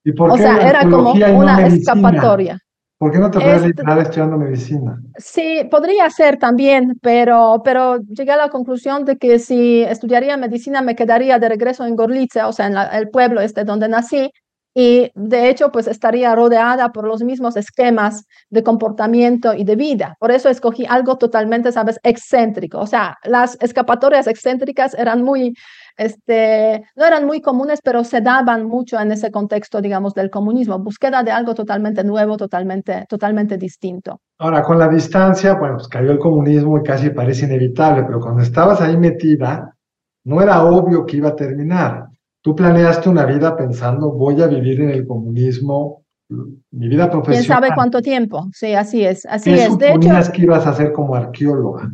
¿Y 0.02 0.12
por 0.12 0.30
o 0.32 0.34
qué 0.34 0.42
sea, 0.42 0.68
era 0.68 0.88
como 0.88 1.12
una 1.12 1.66
escapatoria. 1.66 2.58
¿Por 3.00 3.12
qué 3.12 3.18
no 3.18 3.30
te 3.30 3.40
puedes 3.40 3.64
este, 3.64 3.82
estudiando 4.02 4.36
medicina? 4.36 5.00
Sí, 5.16 5.66
podría 5.70 6.10
ser 6.10 6.36
también, 6.36 6.98
pero, 7.00 7.62
pero 7.64 7.96
llegué 8.02 8.32
a 8.32 8.36
la 8.36 8.50
conclusión 8.50 9.06
de 9.06 9.16
que 9.16 9.38
si 9.38 9.80
estudiaría 9.80 10.36
medicina 10.36 10.82
me 10.82 10.94
quedaría 10.94 11.38
de 11.38 11.48
regreso 11.48 11.86
en 11.86 11.96
Gorlice, 11.96 12.42
o 12.42 12.52
sea, 12.52 12.66
en 12.66 12.76
el 12.76 13.08
pueblo 13.08 13.40
este 13.40 13.64
donde 13.64 13.88
nací, 13.88 14.30
y 14.74 15.10
de 15.14 15.48
hecho 15.48 15.72
pues 15.72 15.86
estaría 15.86 16.34
rodeada 16.34 16.92
por 16.92 17.06
los 17.06 17.22
mismos 17.22 17.56
esquemas 17.56 18.26
de 18.50 18.62
comportamiento 18.62 19.54
y 19.54 19.64
de 19.64 19.76
vida. 19.76 20.16
Por 20.20 20.30
eso 20.30 20.50
escogí 20.50 20.84
algo 20.86 21.16
totalmente, 21.16 21.72
sabes, 21.72 21.98
excéntrico. 22.02 22.80
O 22.80 22.86
sea, 22.86 23.16
las 23.24 23.56
escapatorias 23.62 24.26
excéntricas 24.26 24.92
eran 24.92 25.22
muy 25.22 25.54
este, 26.00 26.82
no 26.96 27.04
eran 27.04 27.26
muy 27.26 27.42
comunes, 27.42 27.80
pero 27.84 28.04
se 28.04 28.22
daban 28.22 28.64
mucho 28.64 28.98
en 28.98 29.12
ese 29.12 29.30
contexto, 29.30 29.82
digamos, 29.82 30.14
del 30.14 30.30
comunismo, 30.30 30.78
búsqueda 30.78 31.22
de 31.22 31.30
algo 31.30 31.54
totalmente 31.54 32.02
nuevo, 32.02 32.38
totalmente, 32.38 33.04
totalmente 33.06 33.58
distinto. 33.58 34.18
Ahora, 34.38 34.62
con 34.62 34.78
la 34.78 34.88
distancia, 34.88 35.56
bueno, 35.56 35.74
pues 35.76 35.88
cayó 35.88 36.10
el 36.10 36.18
comunismo 36.18 36.78
y 36.78 36.82
casi 36.84 37.10
parece 37.10 37.44
inevitable, 37.44 38.04
pero 38.04 38.18
cuando 38.18 38.42
estabas 38.42 38.80
ahí 38.80 38.96
metida, 38.96 39.76
no 40.24 40.40
era 40.40 40.64
obvio 40.64 41.04
que 41.04 41.18
iba 41.18 41.28
a 41.28 41.36
terminar. 41.36 42.06
Tú 42.40 42.56
planeaste 42.56 43.10
una 43.10 43.26
vida 43.26 43.54
pensando, 43.54 44.10
voy 44.10 44.40
a 44.40 44.46
vivir 44.46 44.80
en 44.80 44.88
el 44.88 45.06
comunismo, 45.06 46.02
mi 46.30 46.88
vida 46.88 47.10
profesional. 47.10 47.44
¿Quién 47.44 47.44
sabe 47.44 47.74
cuánto 47.74 48.00
tiempo? 48.00 48.48
Sí, 48.54 48.72
así 48.72 49.04
es, 49.04 49.26
así 49.26 49.52
¿Qué 49.52 49.64
es. 49.64 49.76
De 49.76 49.90
hecho, 49.90 50.32
que 50.32 50.42
ibas 50.42 50.66
a 50.66 50.70
hacer 50.70 50.92
como 50.92 51.14
arqueóloga? 51.14 51.92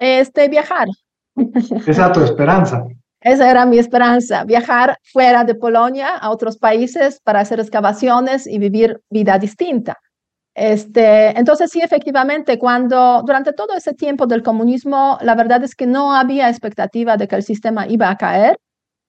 Este, 0.00 0.48
viajar. 0.48 0.88
Esa 1.86 2.10
tu 2.10 2.22
esperanza. 2.24 2.84
Esa 3.20 3.50
era 3.50 3.66
mi 3.66 3.78
esperanza, 3.78 4.44
viajar 4.44 4.98
fuera 5.12 5.44
de 5.44 5.54
Polonia 5.54 6.16
a 6.16 6.30
otros 6.30 6.58
países 6.58 7.20
para 7.20 7.40
hacer 7.40 7.60
excavaciones 7.60 8.46
y 8.46 8.58
vivir 8.58 9.00
vida 9.10 9.38
distinta. 9.38 9.96
Este, 10.54 11.38
entonces, 11.38 11.70
sí, 11.70 11.80
efectivamente, 11.82 12.58
cuando 12.58 13.22
durante 13.26 13.52
todo 13.52 13.74
ese 13.74 13.92
tiempo 13.92 14.26
del 14.26 14.42
comunismo, 14.42 15.18
la 15.20 15.34
verdad 15.34 15.62
es 15.64 15.74
que 15.74 15.86
no 15.86 16.14
había 16.14 16.48
expectativa 16.48 17.16
de 17.16 17.28
que 17.28 17.36
el 17.36 17.42
sistema 17.42 17.86
iba 17.86 18.08
a 18.08 18.16
caer 18.16 18.58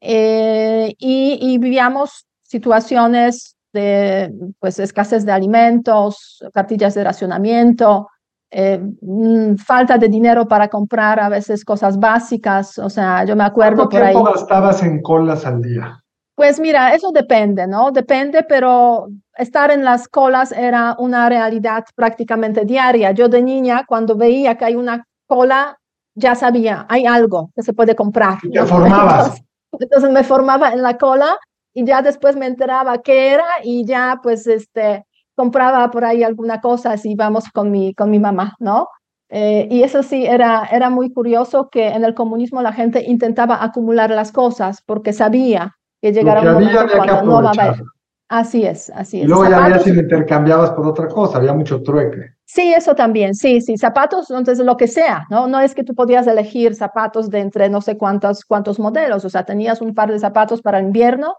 eh, 0.01 0.93
y, 0.97 1.39
y, 1.41 1.57
vivíamos 1.57 2.27
situaciones 2.43 3.55
de 3.73 4.33
pues, 4.59 4.79
escasez 4.79 5.25
de 5.25 5.31
alimentos, 5.31 6.43
cartillas 6.53 6.95
de 6.95 7.03
racionamiento, 7.03 8.07
eh, 8.49 8.79
mm, 9.01 9.55
falta 9.55 9.97
de 9.97 10.07
dinero 10.07 10.47
para 10.47 10.67
comprar 10.67 11.19
a 11.19 11.29
veces 11.29 11.65
cosas 11.65 11.99
básicas, 11.99 12.77
o 12.79 12.89
sea, 12.89 13.25
yo 13.25 13.35
me 13.35 13.43
acuerdo 13.43 13.89
por 13.89 14.01
ahí. 14.01 14.13
¿Cuánto 14.13 14.31
gastabas 14.31 14.83
en 14.83 15.01
colas 15.01 15.45
al 15.45 15.61
día? 15.61 16.01
Pues 16.35 16.59
mira, 16.59 16.93
eso 16.93 17.11
depende, 17.11 17.65
¿no? 17.65 17.91
Depende, 17.91 18.43
pero 18.47 19.07
estar 19.35 19.71
en 19.71 19.83
las 19.83 20.07
colas 20.07 20.51
era 20.51 20.95
una 20.99 21.27
realidad 21.27 21.83
prácticamente 21.95 22.63
diaria. 22.63 23.11
Yo 23.11 23.27
de 23.27 23.41
niña, 23.41 23.85
cuando 23.87 24.15
veía 24.15 24.55
que 24.55 24.65
hay 24.65 24.75
una 24.75 25.03
cola, 25.25 25.79
ya 26.13 26.35
sabía, 26.35 26.85
hay 26.89 27.07
algo 27.07 27.49
que 27.55 27.63
se 27.63 27.73
puede 27.73 27.95
comprar. 27.95 28.37
Y 28.43 28.51
te 28.51 28.63
formabas. 28.63 29.41
entonces 29.79 30.11
me 30.11 30.23
formaba 30.23 30.71
en 30.71 30.83
la 30.83 30.97
cola 30.97 31.37
y 31.73 31.83
ya 31.83 32.03
después 32.03 32.35
me 32.35 32.45
enteraba 32.45 33.01
qué 33.01 33.33
era 33.33 33.45
y 33.63 33.83
ya 33.83 34.19
pues 34.21 34.45
este 34.45 35.06
compraba 35.37 35.89
por 35.91 36.03
ahí 36.03 36.23
alguna 36.23 36.59
cosa 36.59 36.97
si 36.97 37.11
íbamos 37.11 37.49
con 37.53 37.69
mi, 37.69 37.93
con 37.93 38.09
mi 38.09 38.17
mamá, 38.17 38.55
¿no? 38.59 38.87
Eh, 39.29 39.67
y 39.69 39.83
eso 39.83 40.01
sí, 40.01 40.25
era, 40.25 40.67
era 40.71 40.89
muy 40.89 41.13
curioso 41.13 41.69
que 41.69 41.89
en 41.89 42.03
el 42.03 42.15
comunismo 42.15 42.61
la 42.61 42.73
gente 42.73 43.03
intentaba 43.03 43.63
acumular 43.63 44.09
las 44.09 44.31
cosas 44.31 44.81
porque 44.83 45.13
sabía 45.13 45.75
que 46.01 46.11
llegara 46.11 46.41
un 46.41 46.53
momento 46.53 46.85
cuando 46.95 47.21
no 47.21 47.43
va 47.43 47.51
a 47.51 47.65
haber. 47.65 47.83
Así 48.29 48.65
es, 48.65 48.89
así 48.89 49.19
es. 49.19 49.25
Y 49.25 49.27
luego 49.27 49.47
ya 49.47 49.63
había 49.63 49.79
si 49.79 49.91
intercambiabas 49.91 50.71
por 50.71 50.87
otra 50.87 51.07
cosa, 51.07 51.37
había 51.37 51.53
mucho 51.53 51.81
trueque. 51.83 52.33
Sí, 52.45 52.73
eso 52.73 52.95
también, 52.95 53.35
sí, 53.35 53.61
sí, 53.61 53.77
zapatos, 53.77 54.31
entonces 54.31 54.65
lo 54.65 54.75
que 54.75 54.87
sea, 54.87 55.25
¿no? 55.29 55.47
No 55.47 55.59
es 55.59 55.75
que 55.75 55.83
tú 55.83 55.93
podías 55.93 56.25
elegir 56.27 56.75
zapatos 56.75 57.29
de 57.29 57.39
entre 57.39 57.69
no 57.69 57.79
sé 57.79 57.97
cuántos, 57.97 58.43
cuántos 58.43 58.79
modelos, 58.79 59.23
o 59.23 59.29
sea, 59.29 59.45
tenías 59.45 59.81
un 59.81 59.93
par 59.93 60.11
de 60.11 60.19
zapatos 60.19 60.61
para 60.61 60.81
invierno, 60.81 61.35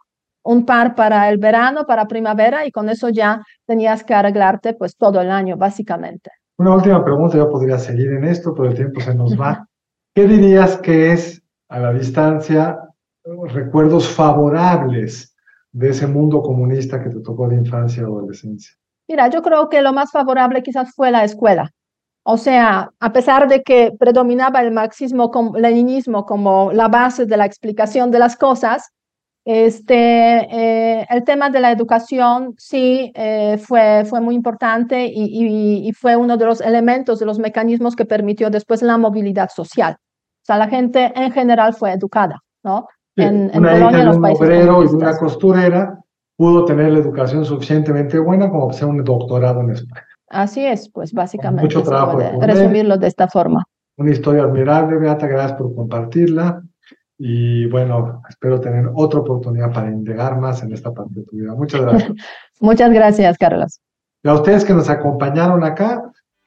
un 0.48 0.64
par 0.64 0.94
para 0.94 1.28
el 1.28 1.37
verano, 1.37 1.87
para 1.87 2.08
primavera, 2.08 2.66
y 2.66 2.70
con 2.70 2.88
eso 2.88 3.11
ya 3.11 3.42
tenías 3.66 4.02
que 4.02 4.14
arreglarte 4.14 4.72
pues 4.72 4.96
todo 4.96 5.20
el 5.20 5.30
año, 5.30 5.58
básicamente. 5.58 6.30
Una 6.56 6.74
última 6.74 7.04
pregunta, 7.04 7.37
yo 7.37 7.50
podría 7.50 7.78
seguir 7.78 8.12
en 8.12 8.24
esto, 8.24 8.54
pero 8.54 8.70
el 8.70 8.74
tiempo 8.74 8.98
se 9.02 9.14
nos 9.14 9.38
va. 9.38 9.68
¿Qué 10.14 10.26
dirías 10.26 10.78
que 10.78 11.12
es 11.12 11.42
a 11.68 11.78
la 11.78 11.92
distancia 11.92 12.78
recuerdos 13.52 14.08
favorables 14.08 15.37
de 15.70 15.90
ese 15.90 16.06
mundo 16.06 16.40
comunista 16.40 17.02
que 17.02 17.11
te 17.11 17.20
tocó 17.20 17.46
de 17.46 17.56
infancia 17.56 18.00
y 18.00 18.04
adolescencia? 18.04 18.72
Mira, 19.06 19.28
yo 19.28 19.42
creo 19.42 19.68
que 19.68 19.82
lo 19.82 19.92
más 19.92 20.11
favorable 20.11 20.62
quizás 20.62 20.94
fue 20.94 21.11
la 21.11 21.24
escuela. 21.24 21.70
O 22.22 22.38
sea, 22.38 22.90
a 22.98 23.12
pesar 23.12 23.48
de 23.48 23.62
que 23.62 23.92
predominaba 23.98 24.62
el 24.62 24.70
marxismo-leninismo 24.70 26.24
como 26.24 26.72
la 26.72 26.88
base 26.88 27.26
de 27.26 27.37
la 27.37 27.44
explicación 27.44 28.11
de 28.11 28.18
las 28.18 28.34
cosas, 28.37 28.92
este, 29.50 29.94
eh, 29.94 31.06
el 31.08 31.24
tema 31.24 31.48
de 31.48 31.61
la 31.61 31.72
educación 31.72 32.54
sí 32.58 33.11
eh, 33.14 33.56
fue, 33.56 34.04
fue 34.04 34.20
muy 34.20 34.34
importante 34.34 35.06
y, 35.06 35.88
y, 35.88 35.90
fue 35.94 36.16
uno 36.16 36.37
de 36.37 36.44
los 36.44 36.61
elementos, 36.61 37.18
de 37.18 37.24
los 37.24 37.38
mecanismos 37.38 37.96
que 37.96 38.04
permitió 38.04 38.50
después 38.50 38.82
la 38.82 38.98
movilidad 38.98 39.48
social. 39.48 39.94
O 39.94 40.44
sea, 40.44 40.58
la 40.58 40.68
gente 40.68 41.14
en 41.16 41.32
general 41.32 41.72
fue 41.72 41.92
educada, 41.94 42.42
¿no? 42.62 42.88
en, 43.16 43.50
una 43.54 43.72
Polonia, 43.72 44.04
de 44.04 44.18
un 44.18 44.24
obrero 44.26 44.84
y 44.84 44.88
de 44.88 44.94
una 44.96 45.16
costurera 45.16 45.98
pudo 46.37 46.66
tener 46.66 46.92
la 46.92 46.98
educación 46.98 47.42
suficientemente 47.46 48.18
buena 48.18 48.50
como 48.50 48.68
hacer 48.68 48.87
un 48.87 49.02
doctorado 49.02 49.62
en 49.62 49.70
España. 49.70 50.06
Así 50.28 50.66
es, 50.66 50.90
pues 50.90 51.14
básicamente. 51.14 51.62
mucho 51.62 51.82
trabajo. 51.82 52.18
resumirlo 52.38 52.98
de 52.98 53.06
esta 53.06 53.26
forma. 53.28 53.64
Una 53.96 54.11
historia 54.11 54.42
admirable, 54.42 54.98
Beata, 54.98 55.26
gracias 55.26 55.58
por 55.58 55.74
compartirla. 55.74 56.62
Y 57.18 57.66
bueno, 57.66 58.22
espero 58.28 58.61
tener 58.61 58.90
otra 58.94 59.20
oportunidad 59.20 59.72
para 59.72 59.90
indagar 59.90 60.38
más 60.38 60.62
en 60.62 60.72
esta 60.72 60.92
parte 60.92 61.14
de 61.14 61.24
tu 61.24 61.37
vida. 61.37 61.54
Muchas 61.54 61.81
gracias. 61.81 62.12
Muchas 62.61 62.92
gracias, 62.92 63.37
Carlos. 63.38 63.81
Y 64.22 64.28
a 64.28 64.35
ustedes 64.35 64.64
que 64.64 64.72
nos 64.72 64.88
acompañaron 64.88 65.64
acá, 65.64 66.02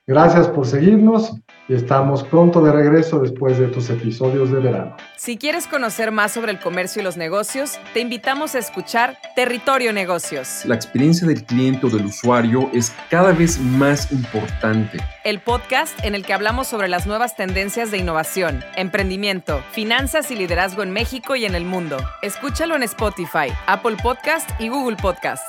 gracias 0.07 0.47
por 0.47 0.65
seguirnos 0.65 1.33
y 1.67 1.75
estamos 1.75 2.23
pronto 2.23 2.61
de 2.61 2.71
regreso 2.71 3.19
después 3.19 3.57
de 3.57 3.67
tus 3.67 3.89
episodios 3.89 4.51
de 4.51 4.59
verano. 4.59 4.97
Si 5.15 5.37
quieres 5.37 5.67
conocer 5.67 6.11
más 6.11 6.33
sobre 6.33 6.51
el 6.51 6.59
comercio 6.59 7.01
y 7.01 7.05
los 7.05 7.17
negocios, 7.17 7.79
te 7.93 8.01
invitamos 8.01 8.55
a 8.55 8.59
escuchar 8.59 9.17
Territorio 9.35 9.93
Negocios. 9.93 10.63
La 10.65 10.75
experiencia 10.75 11.27
del 11.27 11.45
cliente 11.45 11.85
o 11.85 11.89
del 11.89 12.07
usuario 12.07 12.69
es 12.73 12.91
cada 13.09 13.31
vez 13.31 13.59
más 13.59 14.11
importante. 14.11 14.97
El 15.23 15.39
podcast 15.39 15.97
en 16.03 16.15
el 16.15 16.25
que 16.25 16.33
hablamos 16.33 16.67
sobre 16.67 16.87
las 16.87 17.07
nuevas 17.07 17.35
tendencias 17.35 17.91
de 17.91 17.99
innovación, 17.99 18.63
emprendimiento, 18.75 19.61
finanzas 19.71 20.31
y 20.31 20.35
liderazgo 20.35 20.83
en 20.83 20.91
México 20.91 21.35
y 21.35 21.45
en 21.45 21.55
el 21.55 21.63
mundo. 21.63 21.97
Escúchalo 22.21 22.75
en 22.75 22.83
Spotify, 22.83 23.47
Apple 23.67 23.97
Podcast 24.01 24.49
y 24.59 24.67
Google 24.69 24.97
Podcast. 24.97 25.47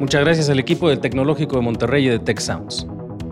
Muchas 0.00 0.24
gracias 0.24 0.48
al 0.48 0.60
equipo 0.60 0.88
del 0.88 1.00
Tecnológico 1.00 1.56
de 1.56 1.62
Monterrey 1.62 2.06
y 2.06 2.08
de 2.10 2.18
Tech 2.20 2.38
Sounds. 2.38 2.86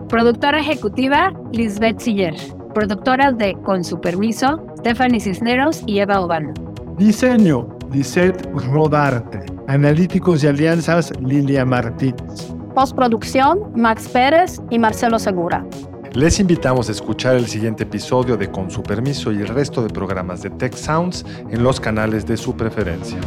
Productora 0.09 0.59
ejecutiva, 0.59 1.33
Lisbeth 1.53 1.99
Siller. 1.99 2.35
Productoras 2.73 3.37
de 3.37 3.53
Con 3.63 3.85
su 3.85 4.01
permiso, 4.01 4.65
Stephanie 4.79 5.21
Cisneros 5.21 5.81
y 5.85 5.99
Eva 5.99 6.19
Obano. 6.19 6.53
Diseño, 6.97 7.69
Lisette 7.93 8.45
Rodarte. 8.53 9.45
Analíticos 9.67 10.43
y 10.43 10.47
alianzas, 10.47 11.13
Lilia 11.21 11.63
Martínez. 11.65 12.53
Postproducción, 12.75 13.71
Max 13.75 14.09
Pérez 14.09 14.59
y 14.69 14.77
Marcelo 14.77 15.19
Segura. 15.19 15.65
Les 16.13 16.39
invitamos 16.39 16.89
a 16.89 16.91
escuchar 16.91 17.35
el 17.35 17.47
siguiente 17.47 17.83
episodio 17.83 18.35
de 18.35 18.51
Con 18.51 18.69
su 18.71 18.83
permiso 18.83 19.31
y 19.31 19.37
el 19.37 19.47
resto 19.47 19.83
de 19.83 19.89
programas 19.89 20.41
de 20.41 20.49
Tech 20.49 20.73
Sounds 20.73 21.25
en 21.49 21.63
los 21.63 21.79
canales 21.79 22.25
de 22.25 22.35
su 22.35 22.55
preferencia. 22.57 23.19